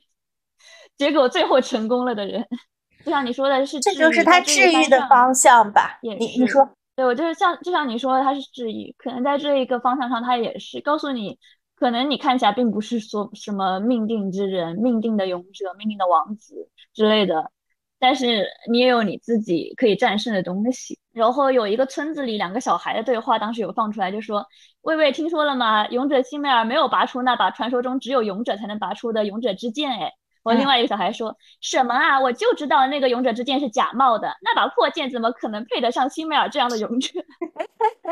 [0.96, 2.46] 结果最后成功了的人。
[3.04, 5.98] 就像你说的是，这就是他治愈的方向吧？
[6.02, 11.38] 你你说，对我就是像就像你说的，他是质疑，可能在这一个方向上，他也是告诉你，
[11.76, 17.52] 可能你看起来并不是说什么命定之人、命定的勇者、命定的王子之类的，
[18.00, 20.98] 但是你也有你自己可以战胜的东西。
[21.12, 24.44] 然后有一个村子里两个小孩的对话，当时有放出来，就说
[24.82, 25.86] ：“魏魏听说了吗？
[25.90, 30.14] 勇者希梅尔没有拔出那把传说中只有勇者才能拔出的勇者之剑。”哎。
[30.48, 32.18] 我另外一个小孩说什么啊？
[32.18, 37.10] 我就知道那个勇者之剑是假冒的，那把破剑怎么可能配得上辛梅尔这样的勇者？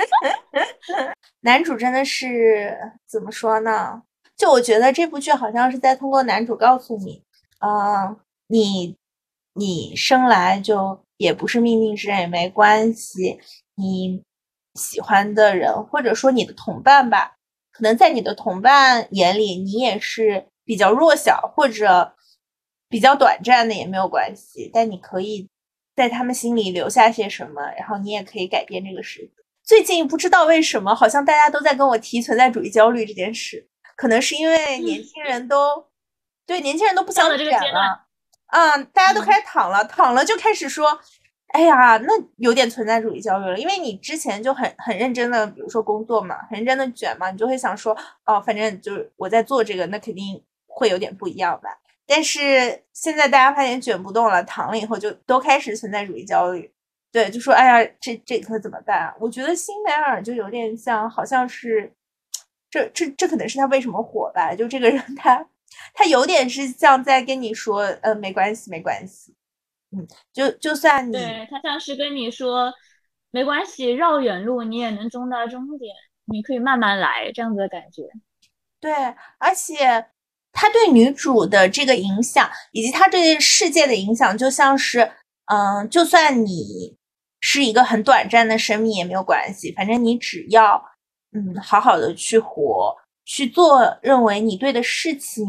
[1.40, 4.02] 男主真的是怎么说呢？
[4.36, 7.22] 就我觉得这部剧好像是在通过男主告诉你，
[7.60, 8.18] 嗯，
[8.48, 8.94] 你
[9.54, 13.40] 你生来就也不是命定之人也没关系，
[13.76, 14.22] 你
[14.74, 17.36] 喜欢的人或者说你的同伴吧，
[17.72, 22.12] 可能在你的同伴眼里你也是比较弱小或者。
[22.88, 25.48] 比较短暂的也没有关系，但你可以
[25.94, 29.30] 在他们心里留下些什么，然后你也可以改变这个世界。
[29.64, 35.84] 最近不知道为什么，好像大家都在跟我提存在主义焦虑这件事，可能是因为年轻人都
[36.46, 38.06] 对年轻人都不想卷了，
[38.46, 40.96] 啊，大家都开始躺了，躺了就开始说，
[41.48, 51.76] 哎呀，那有点存在主义焦虑了，因为你之前就很很认真的，比如说工作嘛，很认真的卷嘛，你就会想说，哦，反正就是我在做这个，那肯定会有点不一样吧。
[52.06, 56.72] 但是现在大家发现卷不动了，躺了以后就都开始存在主义焦虑，
[57.10, 59.14] 对，就说哎呀，这这可怎么办啊？
[59.18, 61.92] 我觉得辛梅尔就有点像，好像是
[62.70, 64.54] 这这这可能是他为什么火吧？
[64.54, 65.44] 就这个人他
[65.94, 69.34] 他有点是像在跟你说，呃，没关系，没关系，
[69.90, 72.72] 嗯，就就算你对他像是跟你说
[73.32, 75.92] 没关系，绕远路你也能终到终点，
[76.26, 78.04] 你可以慢慢来这样子的感觉。
[78.80, 78.92] 对，
[79.38, 80.06] 而且。
[80.58, 85.12] 他对女主的这个影响，以及他对世界的影响，就像是，
[85.52, 86.96] 嗯，就算你
[87.42, 90.82] 是一个很短暂的生命也没有关系，反正你只要，
[91.32, 95.46] 嗯，好好的去活，去做认为你对的事情，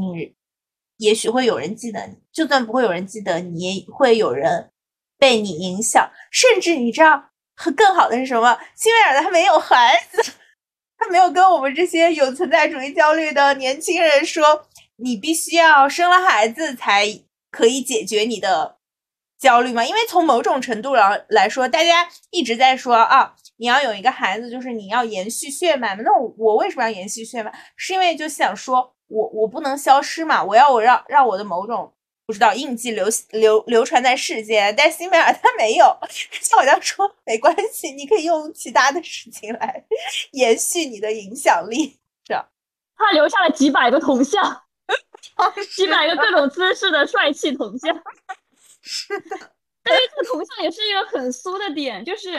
[0.98, 2.17] 也许会有人记得你。
[2.34, 4.70] 就算不会有人记得你，也会有人
[5.17, 6.12] 被你影响。
[6.32, 7.30] 甚至你知道，
[7.78, 8.60] 更好的是什么？
[8.76, 10.22] 辛维尔他没有孩子，
[11.00, 14.67] 他没有跟我们这些有存在主义焦虑的年轻人说。
[14.97, 18.77] 你必须要生了孩子才可以解决你的
[19.39, 19.86] 焦虑吗？
[19.86, 26.01] 因为从某种程度上来说，大家一直在说啊，你要有一个孩子，就是你要延续血脉嘛。
[26.03, 27.53] 那我我为什么要延续血脉？
[27.75, 31.93] 是因为就想说我我不能消失嘛，我要我让让我的某种
[32.25, 34.73] 不知道印记流流流传在世间。
[34.75, 35.86] 但辛梅尔他没有，
[36.41, 39.86] 就好像说没关系，你可以用其他的事情来
[40.33, 42.43] 延续你的影响力，这样。
[42.97, 44.63] 他留下了几百个铜像。
[45.76, 47.95] 几百个各种姿势的帅气铜像，
[48.82, 49.38] 是的。
[49.84, 52.32] 但是这个铜像也是一个很酥的点，就是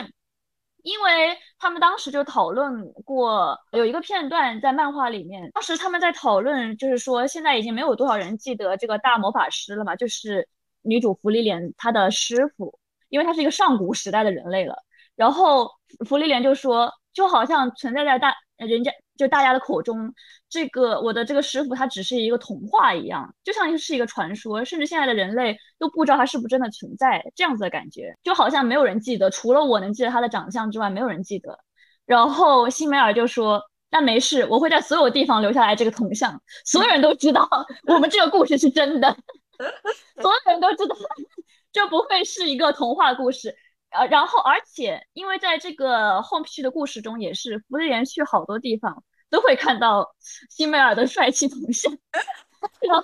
[0.83, 10.47] 因为他们当时就讨论过，有一个片段在漫画里面，当时他们在讨论，就是说现在已经没有多少人记得这个大魔法师了嘛，就是
[10.81, 14.75] 女主芙莉莲她的师傅，因为他是一个上古时代的人类了。
[15.15, 15.69] 然后
[16.07, 18.33] 芙莉莲就说，就好像存在在大
[18.67, 18.91] 人家。
[19.17, 20.13] 就大家的口中，
[20.49, 31.59] 这个我的这个师傅他只是一个童话一样，就像是一个传说，甚至现在的人类都不知道他是不是真的存在，这样子的感觉，就好像没有人记得，除了我能记得他的长相之外，没有人记得。
[32.05, 37.45] 然后辛梅尔就说：“那没事，我会在所有地方留下来这个铜像，所有人都知道
[37.87, 39.17] 我们这个故事是真的，
[40.21, 40.95] 所有人都知道，
[41.73, 43.53] 这不会是一个童话故事。”
[43.91, 50.15] 呃，然后而且因为在这个后续的故事中，也是福利莲去好多地方都会看到
[50.49, 51.91] 辛梅尔的帅气铜像，
[52.81, 53.03] 然后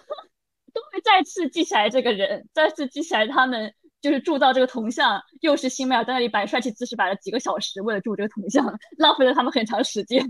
[0.74, 8.66] 都会再次记起来这个人，再次记起来他们就是铸造这个铜像，又是辛梅尔在那里摆帅气姿势摆了几个小时，为了铸这个铜像，
[8.98, 10.22] 浪费了他们很长时间。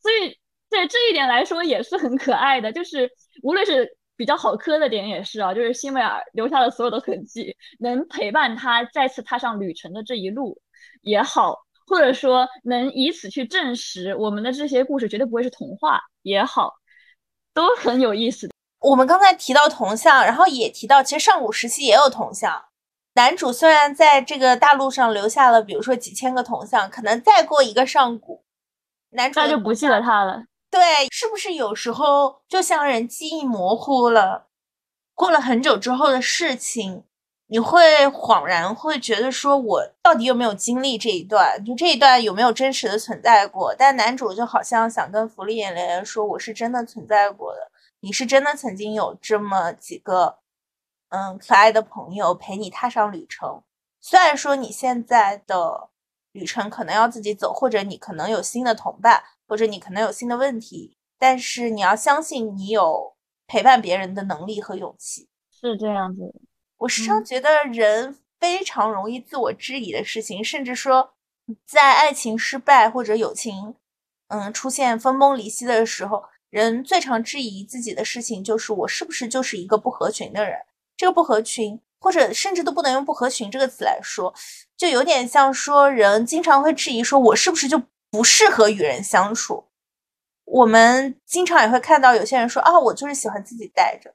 [0.00, 0.38] 所以
[0.70, 3.10] 在这一点来说也是很可爱的，就是
[3.42, 3.96] 无论是。
[4.16, 10.60] 比较好磕的点也是啊，就是辛维尔留下了所有的痕迹，能陪伴他再次踏上旅程的这一路
[11.02, 16.74] 也好，或者说能以此去证实我们的这些故事绝对不会是童话也好，
[17.52, 18.48] 都很有意思。
[18.80, 22.64] 我们刚才提到铜像，然后也提到其实上古时期也有铜像。
[23.14, 28.44] 男主虽然在这个大陆上留下了，比如说几千个铜像，可能再过一个上古，
[29.10, 30.44] 男主那就不记得他了。
[30.74, 34.48] 对，是不是有时候就像人记忆模糊了，
[35.14, 37.04] 过了很久之后的事情，
[37.46, 41.64] 你会恍然会觉得说，我到底有没有经历这一段？
[41.64, 43.72] 就这一段有没有真实的存在过？
[43.78, 47.70] 但男主就好像想跟福利演员说，我是真的存在过的，
[48.00, 50.38] 你是真的曾经有这么几个，
[51.10, 53.62] 嗯，可爱的朋友陪你踏上旅程。
[54.00, 55.90] 虽然说你现在的
[56.32, 59.22] 旅程可能要自己走，或者你可能有新的同伴，
[59.54, 63.14] 或者你可能有新的问题，但是你要相信你有
[63.46, 65.28] 陪伴别人的能力和勇气。
[65.48, 66.22] 是这样子。
[66.78, 71.14] 我时常觉得人非常容易自我质疑的事情，甚至说，
[71.64, 73.76] 在爱情失败或者友情，
[74.26, 80.58] 嗯，出现分崩离析的时候，人最常质疑自己的事情就是我是不是就是一个不合群的人？
[80.96, 81.80] 这个不合群。
[82.00, 84.34] 或者甚至都不能用不合群这个词来说，
[84.76, 87.80] 就有点像说人经常会质疑说，我是不是就
[88.14, 89.66] 不适合与人相处？
[90.44, 94.14] 我们经常也会看到有些人说啊，我就是喜欢自己待着，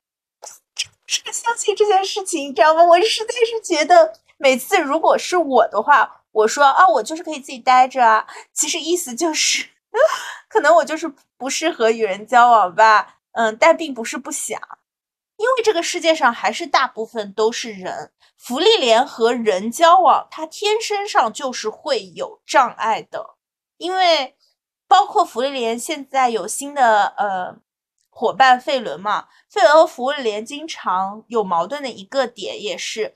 [1.06, 2.82] 是相信这件事情，你知道吗？
[2.82, 9.68] 我实在是觉得每次如果是我的话，我说啊，我就是可以自己待着啊，其实意思就是，
[10.48, 14.58] 可能我就是不适合与人交往吧，嗯，但并不是不想。
[15.36, 23.36] 因为这个世界上还是大部分都是人，福利莲和人交往，它天生上就是会有障碍的。
[23.80, 24.36] 因为
[24.88, 27.56] 包括福利莲现在有新的呃
[28.10, 33.16] 伙伴费伦嘛，费伦和福利莲经常有矛盾的一个点也是，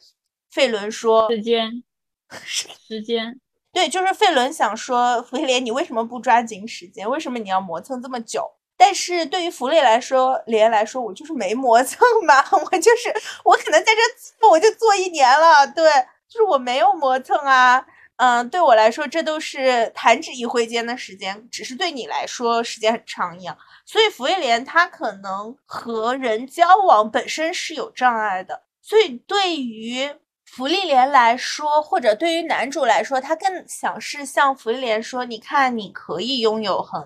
[0.50, 1.84] 费伦说时间，
[2.88, 3.40] 时间，
[3.74, 7.10] 对，就是费伦想说福利莲，你为什么不抓紧时间？
[7.10, 8.50] 为什么你要磨蹭这么久？
[8.78, 14.02] 但是对于福利来说，莲来说，我就是没磨蹭嘛， 我就是我可能在这
[14.40, 15.92] 做我就做一年了，对，
[16.30, 17.86] 就是我没有磨蹭啊，
[18.18, 23.58] 嗯，对我来说这都是弹指一挥间的时间，只是对你来说时间很长一样。
[23.86, 30.10] 所以福利莲他可能和人交往本身是有障碍的，所以对于
[30.46, 37.04] 福利莲来说，或者对于男主来说，他更想是向福利莲说，你看你可以拥有很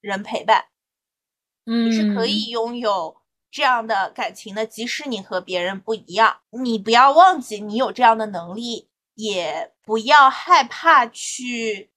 [0.00, 0.64] 人陪伴。
[1.64, 3.16] 你是可以拥有
[3.50, 11.90] 这样的感情的，即使你和别人不一样，你不要忘记你有这样的能力，也不要害怕去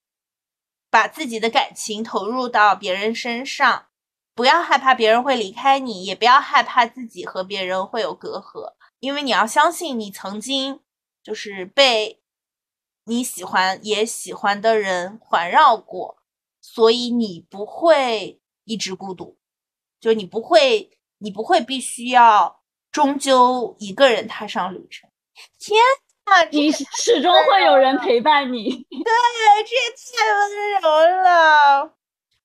[0.90, 3.86] 把自己的感情投入到别人身上，
[4.34, 10.80] 不要害怕别人会离开你，也不要害怕自己和别人会有隔阂，因为你要相信你曾经
[11.22, 12.20] 就是被
[13.04, 16.22] 你喜欢也喜欢的人环绕过，
[16.60, 19.38] 所以你不会一直孤独。
[20.00, 25.10] 就你不会，你不会必须要终究一个人踏上旅程。
[25.58, 25.78] 天，
[26.50, 28.70] 你始终会有人陪伴你。
[28.90, 29.12] 对，
[29.64, 31.94] 这也太温柔了。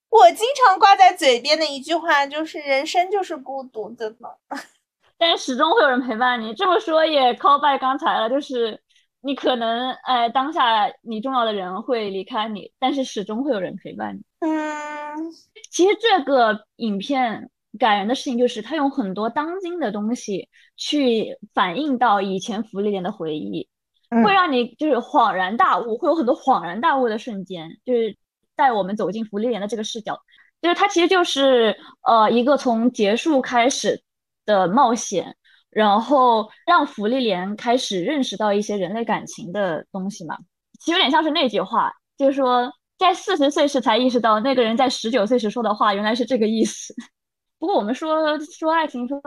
[0.10, 4.30] 我经常挂在嘴边的一句话就是：人生就是孤独的嘛。
[5.18, 6.54] 但始终会有人陪伴你。
[6.54, 8.82] 这么说也 call back 刚才了，就是
[9.22, 14.22] 你可能哎，当下你重要的人会离开你，但是始终会有人陪伴你。
[14.40, 15.32] 嗯。
[15.72, 23.68] 其实这个影片感人的事情就是，他用很多当今的东西去反映到以前福利莲的回忆，
[24.10, 28.18] 会让你就是恍然大悟，会有很多恍然大悟的瞬间，就是
[28.56, 30.20] 带我们走进福利莲的这个视角，
[30.62, 31.78] 就是它其实就是
[32.08, 34.02] 呃一个从结束开始
[34.46, 35.36] 的冒险，
[35.70, 40.38] 然后让福利莲开始认识到一些人类感情的东西嘛，
[40.80, 42.72] 其实有点像是那句话，就是说。
[42.98, 46.96] 在四十岁时才意识到，那个人在十九岁时说的话原来是这个意思。
[47.60, 49.22] 不过我们说说爱情，说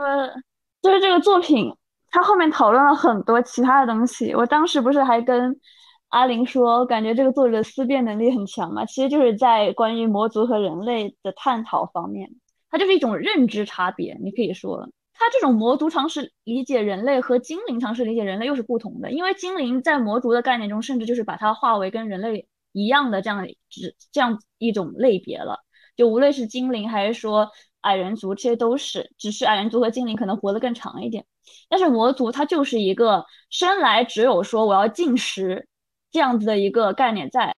[0.81, 1.71] 就是这个作品，
[2.11, 4.33] 它后面讨论了很多其他的东西。
[4.33, 5.59] 我当时不是还跟
[6.09, 8.85] 阿玲说，感觉这个作者思辨能力很强嘛？
[8.85, 12.29] 其实就是在关于魔族和人类的探讨方面，
[12.69, 14.17] 它就是一种认知差别。
[14.21, 22.47] 你可以说，它这种魔族尝试理解人类和精灵尝试理解人类又是不同的，因为精灵在魔族的概念中，甚至就是把它化为跟人类。
[22.71, 25.57] 一样的这样只这样一种类别了，
[25.97, 27.49] 就无论是精灵还是说
[27.81, 31.25] 矮人族，这些都是，只是矮人族和精灵可能活得更长一点。
[31.67, 35.67] 但是魔族它就是一个生来只有说我要进食
[36.11, 37.55] 这样子的一个概念在。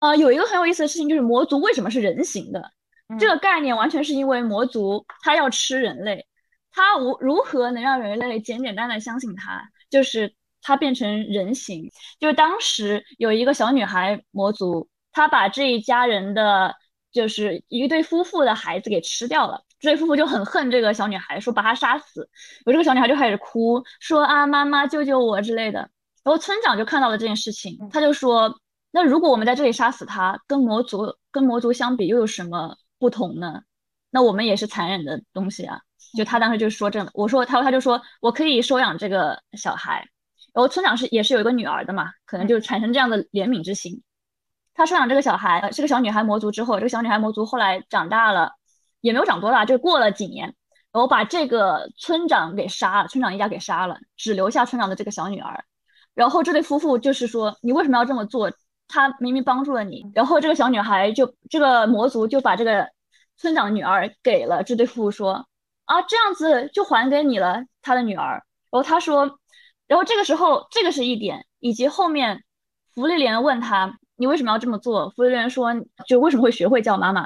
[0.00, 2.70] 呃，有一个很有意思的事情就是魔族为什么是人形的？
[3.18, 6.26] 这个概念完全是因为魔族它要吃人类，
[6.72, 9.62] 它无如何能让人类简简单单相信它？
[9.90, 10.34] 就是。
[10.62, 16.74] 它变成人形，就是当时有一个小女孩魔族，她把这一家人的，
[17.12, 19.62] 就是一对夫妇的孩子给吃掉了。
[19.78, 22.28] 这对夫妇就很恨这个小女孩，说把她杀死。
[22.66, 25.78] 有这个小女孩就开始哭，说啊妈妈救救我之类的。
[26.22, 33.62] 然后村长就看到了这件事情，他就说，那如果我们在这里杀死她，跟魔族跟魔族相比又有什么不同呢？
[34.10, 35.80] 那我们也是残忍的东西啊。
[36.16, 40.06] 就他当时就说这，我说他他就说我可以收养这个小孩。
[40.52, 44.02] 然后村长是也是有一个女儿的嘛，可能就产生这样的怜悯之心。
[44.80, 48.52] 他收养这个小孩，是个小女孩魔族之后，这个小女孩魔族后来长大了，
[49.02, 50.46] 也没有长多大，就过了几年，
[50.90, 55.62] 然后把这个村长给杀了，村长一家给杀了，只留下村长的这个小女儿。
[56.14, 58.50] 然后这对夫妇就是说，你为什么要这么做？
[58.88, 60.02] 他明明帮助了你。
[60.14, 62.88] 然后这个小女孩就这个魔族就把这个
[63.36, 65.46] 村长女儿给了这对夫妇，说
[65.84, 68.42] 啊这样子就还给你了他的女儿。
[68.70, 69.38] 然后他说，
[69.86, 72.42] 然后这个时候这个是一点，以及后面
[72.94, 73.98] 芙莉莲问他。
[74.20, 75.08] 你为什么要这么做？
[75.16, 75.72] 服务员说，
[76.06, 77.22] 就为什么会学会叫妈妈？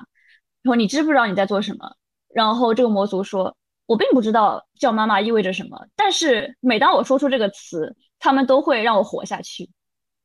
[0.62, 1.96] 然后你知不知道你在做什么？
[2.32, 9.68] 然后这个魔族说，我并不知道叫妈妈意味着什么，但是每当我说出这个词，他们都会让我活下去，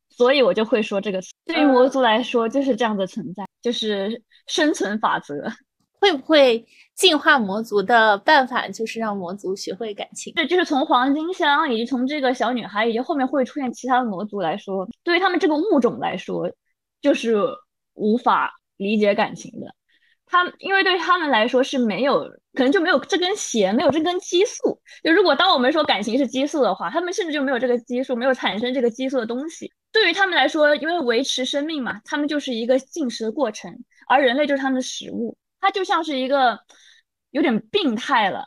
[0.10, 1.32] 所以我就会说这个词。
[1.44, 5.52] 对于魔族来说，就是这样的存在，就是生存法则。
[6.00, 10.34] 会不会进化魔族的办法就是让魔族学会感情？
[10.34, 16.52] 对，就是从黄金香以及从这个小女孩以及后面会出现其他的魔族来说，对于他们这个物种来说，
[17.02, 17.38] 就是
[17.94, 19.74] 无法理解感情的。
[20.26, 22.20] 他因为对他们来说是没有，
[22.54, 24.80] 可能就没有这根弦，没有这根激素。
[25.04, 29.74] 就如果当我们说感情是激素的话，他们甚至就没有这个激素，没有产生这个激素的东西。
[29.92, 33.76] 对于他们来说，因为维持生命嘛，他们就是一个进食的过程，
[34.08, 35.36] 而人类就是他们的食物。
[35.60, 36.60] 它就像是一个
[37.32, 38.46] 有点病态了。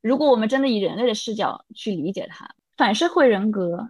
[0.00, 3.88] 如果我们真的以人类的视角去理解它，反社会人格，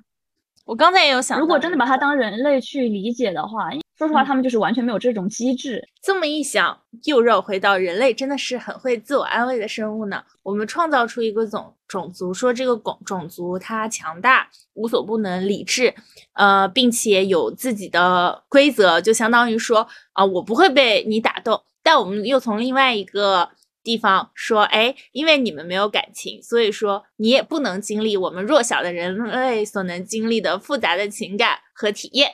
[0.65, 5.89] 我刚才也有想，如果真的把它当人类去理解的话，说实话，他们就是完全没有这种机制。
[6.03, 10.23] 这么一想，又绕回到人类真的是很会自我安慰的生物呢。
[10.43, 15.95] 我们创造出一个种种族，说这个种种族它强大、无所不能、理智，
[16.35, 21.63] 呃，并且有自己的规则，就相当于说啊，我不会被你打动。
[21.83, 23.51] 但我们又从另外一个
[23.83, 32.31] 地方说，哎，因为你们没有感情，所以说你也不能经历我们弱小的人类所能经历的复杂的情感和体验，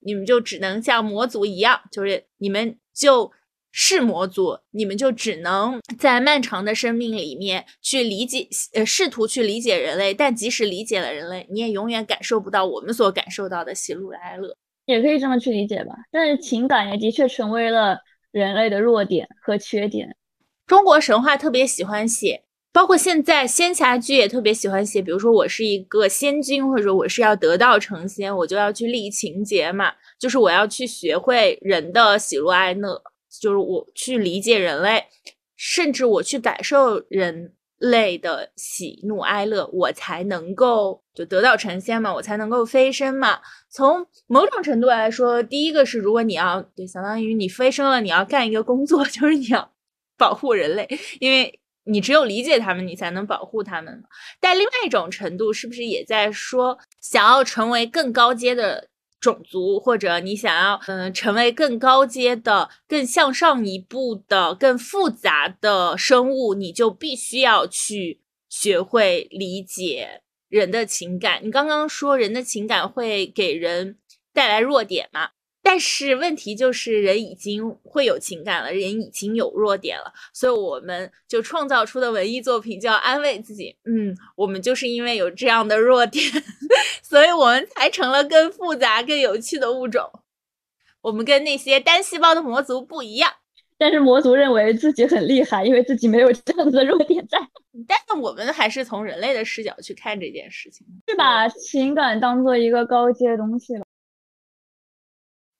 [0.00, 3.30] 你们就只能像魔族一样，就是你们就
[3.70, 14.56] 是魔族，你们就只能在漫长的生命里面去理解，呃，试图去理解人类，但即使理解了人类，你也永远感受不到我们所感受到的喜怒哀乐，
[14.86, 15.94] 也可以这么去理解吧。
[16.10, 17.96] 但是情感也的确成为了。
[18.34, 20.16] 人类的弱点和缺点，
[20.66, 25.00] 中国神话特别喜欢写，包括现在仙侠剧也特别喜欢写。
[25.00, 33.00] 比如说，我是一个仙君，或者我是要得道成仙，我就要去立情节嘛，就是我要去学会人的喜怒哀乐，
[33.40, 35.04] 就是我去理解人类，
[35.54, 37.53] 甚至我去感受人。
[37.78, 43.40] 类的喜怒哀乐，我才能够就得道成仙嘛，我才能够飞升嘛。
[43.68, 49.72] 从某种程度来说，第一个是，如果你要对，相当于你飞升了，你要干一个工作， 就是你要
[50.16, 50.88] 保护人类，
[51.20, 54.02] 因为你只有理解他们，你才能保护他们。
[54.40, 58.88] 但另外一种程度，是不是也在说，想要成为更高阶的？
[59.24, 68.20] 种族，或者你想要嗯成为更高阶的、更向上一步的、更复杂的生物，你就必须要去
[68.50, 70.20] 学会理解
[70.50, 71.40] 人的情感。
[71.42, 73.96] 你刚刚说人的情感会给人
[74.34, 75.30] 带来弱点吗？
[75.66, 86.22] 但是问题就是，人已经会有情感了，人已经有弱点了，所以我们就创造出的文艺作品就要安慰自己，嗯，我们就是因为有这样的弱点，
[87.02, 90.10] 所以我们才成了更复杂、更有趣的物种。
[91.00, 93.32] 我们跟那些单细胞的魔族不一样，
[93.78, 97.38] 但是魔族认为自己很厉害，因为自己没有这样子的弱点在。
[97.88, 103.84] 但是我们还是从人类的视角去看这件事情，是把情感当做一个高阶东西了。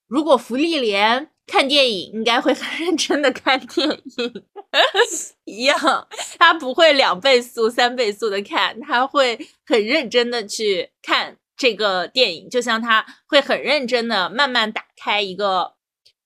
[0.07, 4.45] 如果福利莲看电影，应该会很认真的看电影
[5.45, 5.77] 一样，
[6.39, 15.75] 他不会两倍速、三倍速的看，他会很认真的去看这个电影，就像他会很认真的慢慢打开一个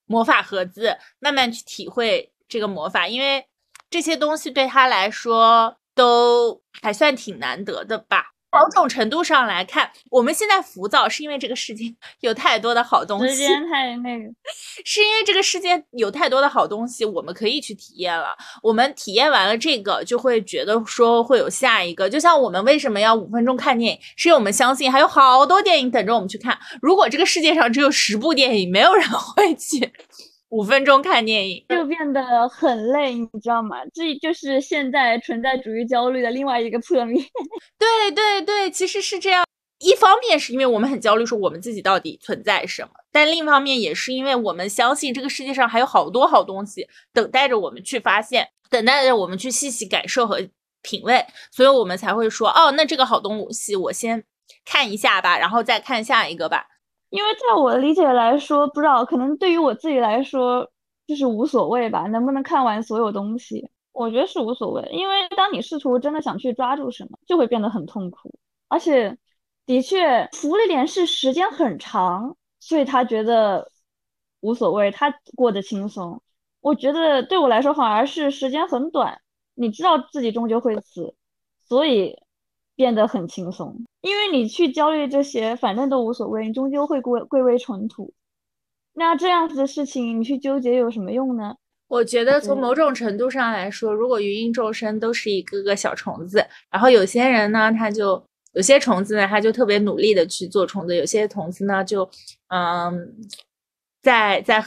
[0.05, 3.45] 魔法盒子，慢慢去体会这个魔法，因为
[3.89, 8.33] 这些东西对他来说都还算挺难得的吧。
[8.51, 14.29] 某种程度上来看，我们现在浮躁是因为这个世界 有太多的好东西，时间太那个，
[14.83, 18.35] 是因为这个世界有太多的好东西，我们可以去体验了。
[18.63, 22.09] 我们体验完了这个，就会觉得说会有下一个。
[22.09, 26.57] 就像我们为什么要五分钟看电影，是因为我们相信还有好多电影等着我们去看。
[26.81, 29.91] 如果这个世界上只有十部电影，没有人会去。
[30.49, 33.77] 五分钟看电影就变得很累，你知道吗？
[33.93, 37.23] 这就是现在存在主义焦虑的另外一个侧面。
[37.77, 39.45] 对对对，其实是这样。
[39.79, 50.41] 一方面是因为我们很焦虑，说我们自己到底存在什么；但另一方面也是因为我们相信这个世界上还有好多好东西等待着我们去发现，等待着我们去细细感受和
[50.81, 54.23] 品味，所以我们才会说，哦，那这个好东西我先
[54.65, 56.65] 看一下吧，然后再看下一个吧。
[57.09, 60.69] 因为在我理解来说，不知道可能对于我自己来说
[61.07, 64.87] 就是无所谓吧，能不能看完所有东西，我觉得是无所谓。
[64.91, 68.31] 因为当你试图真的想去抓住什么，就会变得很痛苦。
[68.67, 69.17] 而且，
[69.65, 73.71] 的确，福利点是时间很长，所以他觉得
[74.41, 76.21] 无所谓，他过得轻松。
[76.61, 79.19] 我觉得对我来说，反而是时间很短，
[79.55, 81.15] 你知道自己终究会死，
[81.67, 82.15] 所以
[82.75, 83.85] 变得很轻松。
[84.01, 88.13] 因为你去焦虑这些，反正都无所谓，你终究会归归为尘土。
[88.93, 91.55] 那这样子的事情，你去纠结有什么用呢？
[91.87, 98.23] 我觉得从某种程度上来说，如果芸芸众生都是一个个小虫子，然后有些人呢，他就
[98.53, 102.09] 有些虫子呢，他就特别努力的去做虫子；有些虫子呢，就
[102.49, 103.15] 嗯，
[104.01, 104.63] 在在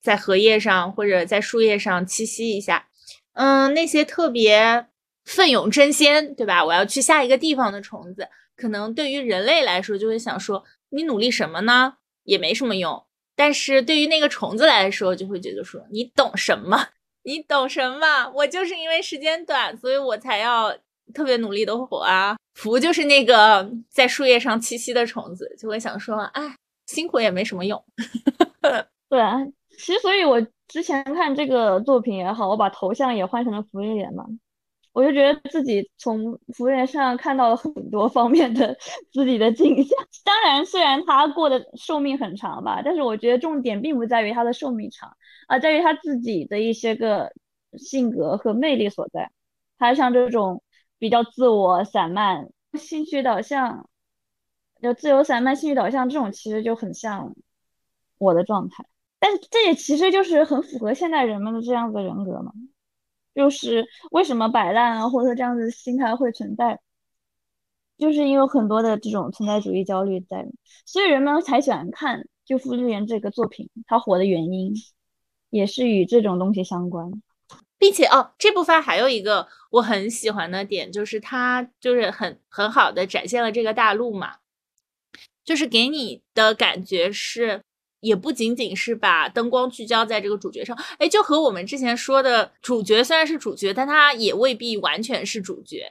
[0.00, 2.88] 在荷叶上或者在树叶上栖息一下。
[3.34, 4.86] 嗯，那些特别
[5.24, 6.64] 奋勇争先，对吧？
[6.64, 8.28] 我要去下一个地方的虫子。
[8.62, 11.94] 可能对于人类来说，就会想说你努力什么呢？
[12.22, 13.04] 也没什么用。
[13.34, 16.90] 但是对于那个虫子来说，就会觉得说你懂什么？
[17.24, 18.30] 你懂什么？
[18.36, 20.72] 我就是因为时间短，所以我才要
[21.12, 22.36] 特别努力的活啊。
[22.54, 26.56] 福就是那个在树叶上栖息的虫子，就会想说，哎，
[26.86, 27.82] 辛苦也没什么用。
[29.10, 29.36] 对啊，
[29.76, 34.24] 其实所以，我之前看这个作品也好，我把头像也换成了福利莲嘛。
[34.92, 38.76] 我就觉得自己从服务员身上看到了很多方面的
[39.12, 39.98] 自己的景象。
[40.24, 45.16] 当然，虽然他过的寿命很长吧，但是我觉得重点并不在于他的寿命长，
[45.48, 47.32] 而在于他自己的一些个
[47.78, 49.30] 性格和魅力所在。
[49.78, 50.62] 他像这种
[50.98, 53.88] 比较自我、散漫、兴趣导向，
[54.80, 57.34] 就自由散漫、兴趣导向这种，其实就很像
[58.18, 58.84] 我的状态。
[59.18, 62.52] 但是这也其实就是很符合现代人们的这样子的人格嘛。
[63.34, 66.80] 就是为什么摆烂啊，或者说这样子心态会存在，
[67.96, 70.46] 就是因为很多的这种存在主义焦虑在，
[70.84, 74.74] 所以人们才喜欢看就傅志远这个作品，他火的原因
[75.50, 77.10] 也是与这种东西相关，
[77.78, 84.36] 并且哦，这部分还有一个我很喜欢的点，就是他就是很很好的展现了这个大陆嘛，
[85.44, 87.62] 就是给你的感觉是。
[88.02, 95.86] 也不仅仅是把灯光聚焦在这个主角上，哎，就和我们之前说的，主角虽然是主角，但他也未必完全是主角。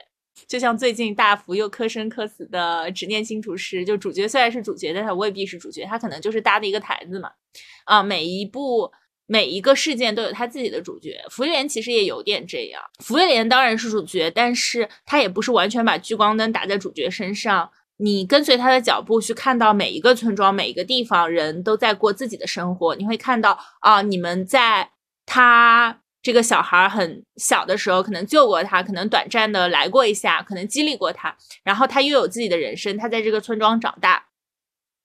[0.46, 7.30] 就像最近大福又磕生磕死的《执念新厨师》，就主角虽然是主角，但他未必是主角，他可能就是搭的一个台子嘛。
[7.84, 8.92] 啊，每一部
[9.26, 11.18] 每一个事件都有他自己的主角。
[11.30, 17.70] 福瑞莲其实也有点这样，福瑞莲当然是主角，但是他也不是完全把聚光灯打在主角身上。
[17.98, 22.96] 你跟随他的脚步去看到每一个村庄、每一个地方，人都在过自己的生活。
[22.96, 24.90] 你会看到啊，你们在
[25.24, 31.36] 他这个小孩很小的时候，可能救过他，可能短暂的来过一下，可能激励过他。
[31.62, 34.26] 然后他又有自己的人生，他在这个村庄长大，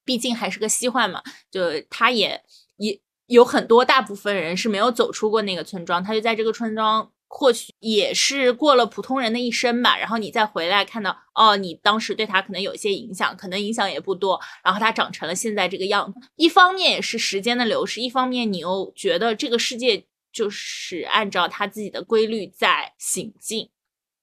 [0.04, 1.22] 毕竟还是个西幻嘛，
[1.52, 2.42] 就他也
[2.78, 7.12] 也有很多大部分人是没有走出过那个村庄，他就在这个村庄。
[7.30, 16.20] 或许也是过了普通人的一生吧，然后你再回来看到，哦，你当时对他可能有一些影响，可能影响也不多，然后他长成了现在这个样子。
[16.36, 23.70] 一方面也是时间的流逝，一方面你又觉得这个世界就是按照他自己的规律在行进。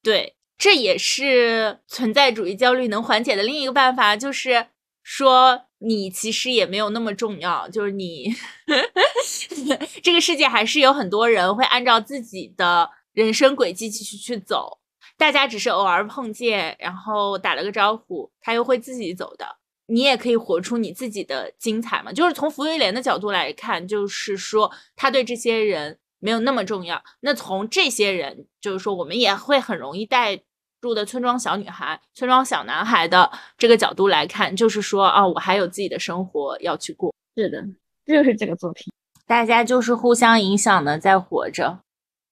[0.02, 4.68] 对，这也是存在主义焦虑能缓解的另一个办法，就是
[5.02, 8.34] 说你其实也没有那么重要，就是你。
[10.02, 14.78] 这个世界还是有很多人会按照自己的人生轨迹继续去走，
[15.16, 19.46] 大家只是偶尔碰见，然后打了个招呼，他又会自己走的。
[19.86, 22.12] 你也可以活出你自己的精彩嘛。
[22.12, 27.02] 就是从福威廉的角度来看，就是说他对这些人没有那么重要。
[27.20, 30.40] 那从这些人，就是说我们也会很容易带
[30.84, 33.28] 入的村庄小女孩、村庄小男孩的
[33.58, 37.12] 这个角度来看，就是说啊，我还有自己的生活要去过。
[37.36, 37.64] 是的。
[38.06, 38.92] 这就是这个作品，
[39.26, 41.78] 大家就是互相影响的在活着，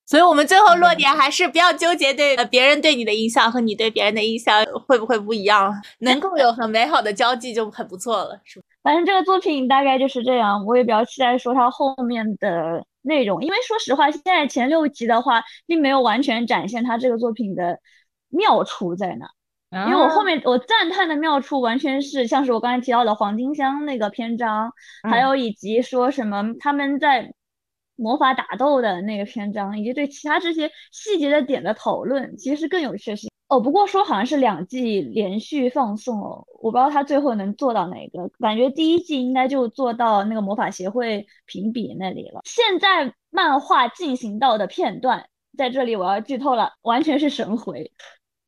[0.05, 8.67] 所以我们最后落点还是不要纠结对别人对你的影响和你对别人的影响会不会不一样，能够有很美好的交际就很不错了，是吧？
[8.83, 17.79] 反正这个作品大概就是这样，我也比较期待说它后面的内容，因为说实话，现在前六集的话，并没有完全展现它这个作品的
[18.33, 19.31] 妙处在哪。
[19.87, 24.71] 因为我后面我赞叹的妙处完全是像是我刚才提到的黄金香那个篇章，
[25.09, 27.33] 还有以及说什么他们在
[27.97, 33.61] 魔法打斗的那个篇章，以及对其他这些细节的点的讨论，其实是更有趣性哦。
[33.61, 42.43] 不过说好像是两季连续放送哦，我不知道他最后能做到哪个，感觉第一季应该就做到那个魔法协会评比那里了。
[42.45, 45.25] 现在漫画进行到的片段，
[45.57, 47.91] 在这里我要剧透了，完全是神回，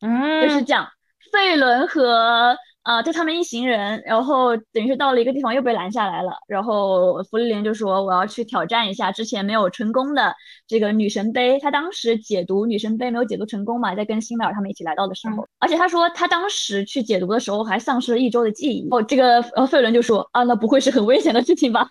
[0.05, 0.87] 嗯，就是讲。
[1.33, 6.31] 费伦和啊，就他们一行人，然后等于是到了一个地方又被拦下来了。
[6.47, 10.33] 然后芙莉莲就说：“我要去挑战一下之前没有成功的
[10.69, 18.87] 这个女神杯。”他当时解读女神杯没有解读成功嘛，在跟辛美尔他们一起来到的时候，而且他说他当时去解读的时候还丧失了一周的记忆。
[18.91, 21.89] 哦，这个呃费伦就说：“啊，那不会是很危险的事情吧？”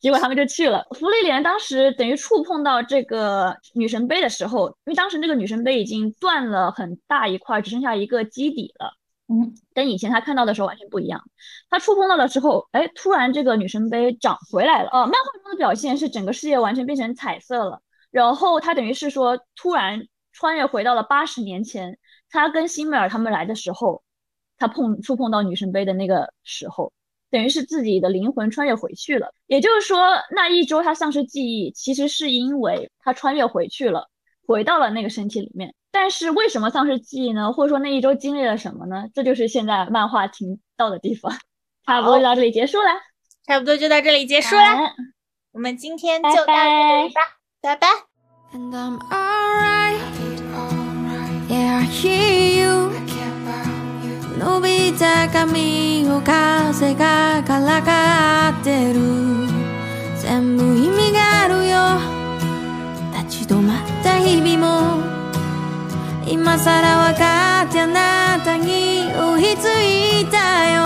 [0.00, 0.86] 结果他们就去了。
[0.98, 8.92] 芙莉莲当时等于触碰到这个女神杯的时候，因为当时那个女神杯已经断了很大一块，只剩下一个基底了。
[9.28, 11.22] 嗯，跟以前他看到的时候完全不一样。
[11.70, 14.90] 他触碰到的时候，哎，突然这个女神杯长回来了。
[14.90, 17.80] 呃，漫画中的表现是整个世界完全变成彩色了。
[18.10, 24.02] 然后他等于是说，突然穿越回到了八十年前，他跟辛美尔他们来的时候，
[24.58, 26.92] 他碰触碰到女神杯的那个时候，
[27.32, 29.32] 等于是自己的灵魂穿越回去了。
[29.48, 34.06] 也就是说，那一周他丧失记忆，其实是因为他穿越回去了，
[34.46, 35.74] 回到了那个身体里面。
[35.90, 37.52] 但是为什么丧失记忆呢？
[37.52, 39.06] 或者说那一周经历了什么呢？
[39.12, 41.32] 这就是现在漫画停到的地方。
[41.84, 42.88] 差不多就到这里结束了，
[43.46, 44.62] 差不多就到这里结束了。
[45.52, 47.20] 我们今天就到这里吧，
[47.60, 47.88] 拜拜。
[54.42, 58.98] 伸びた髪を風がからかってる。
[60.18, 61.78] 全部意味があるよ。
[63.24, 65.00] 立ち止まった日々も。
[66.26, 70.36] 今さら分かってあなたに追いついた
[70.72, 70.80] よ。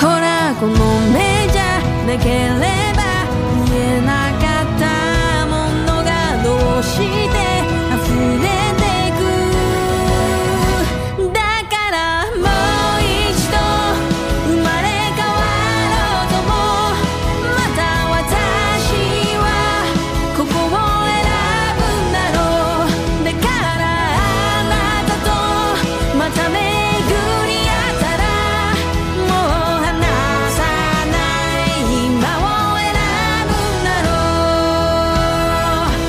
[0.00, 0.72] ほらこの
[1.10, 2.62] 目じゃなけれ
[2.94, 3.02] ば
[3.64, 4.33] 見えない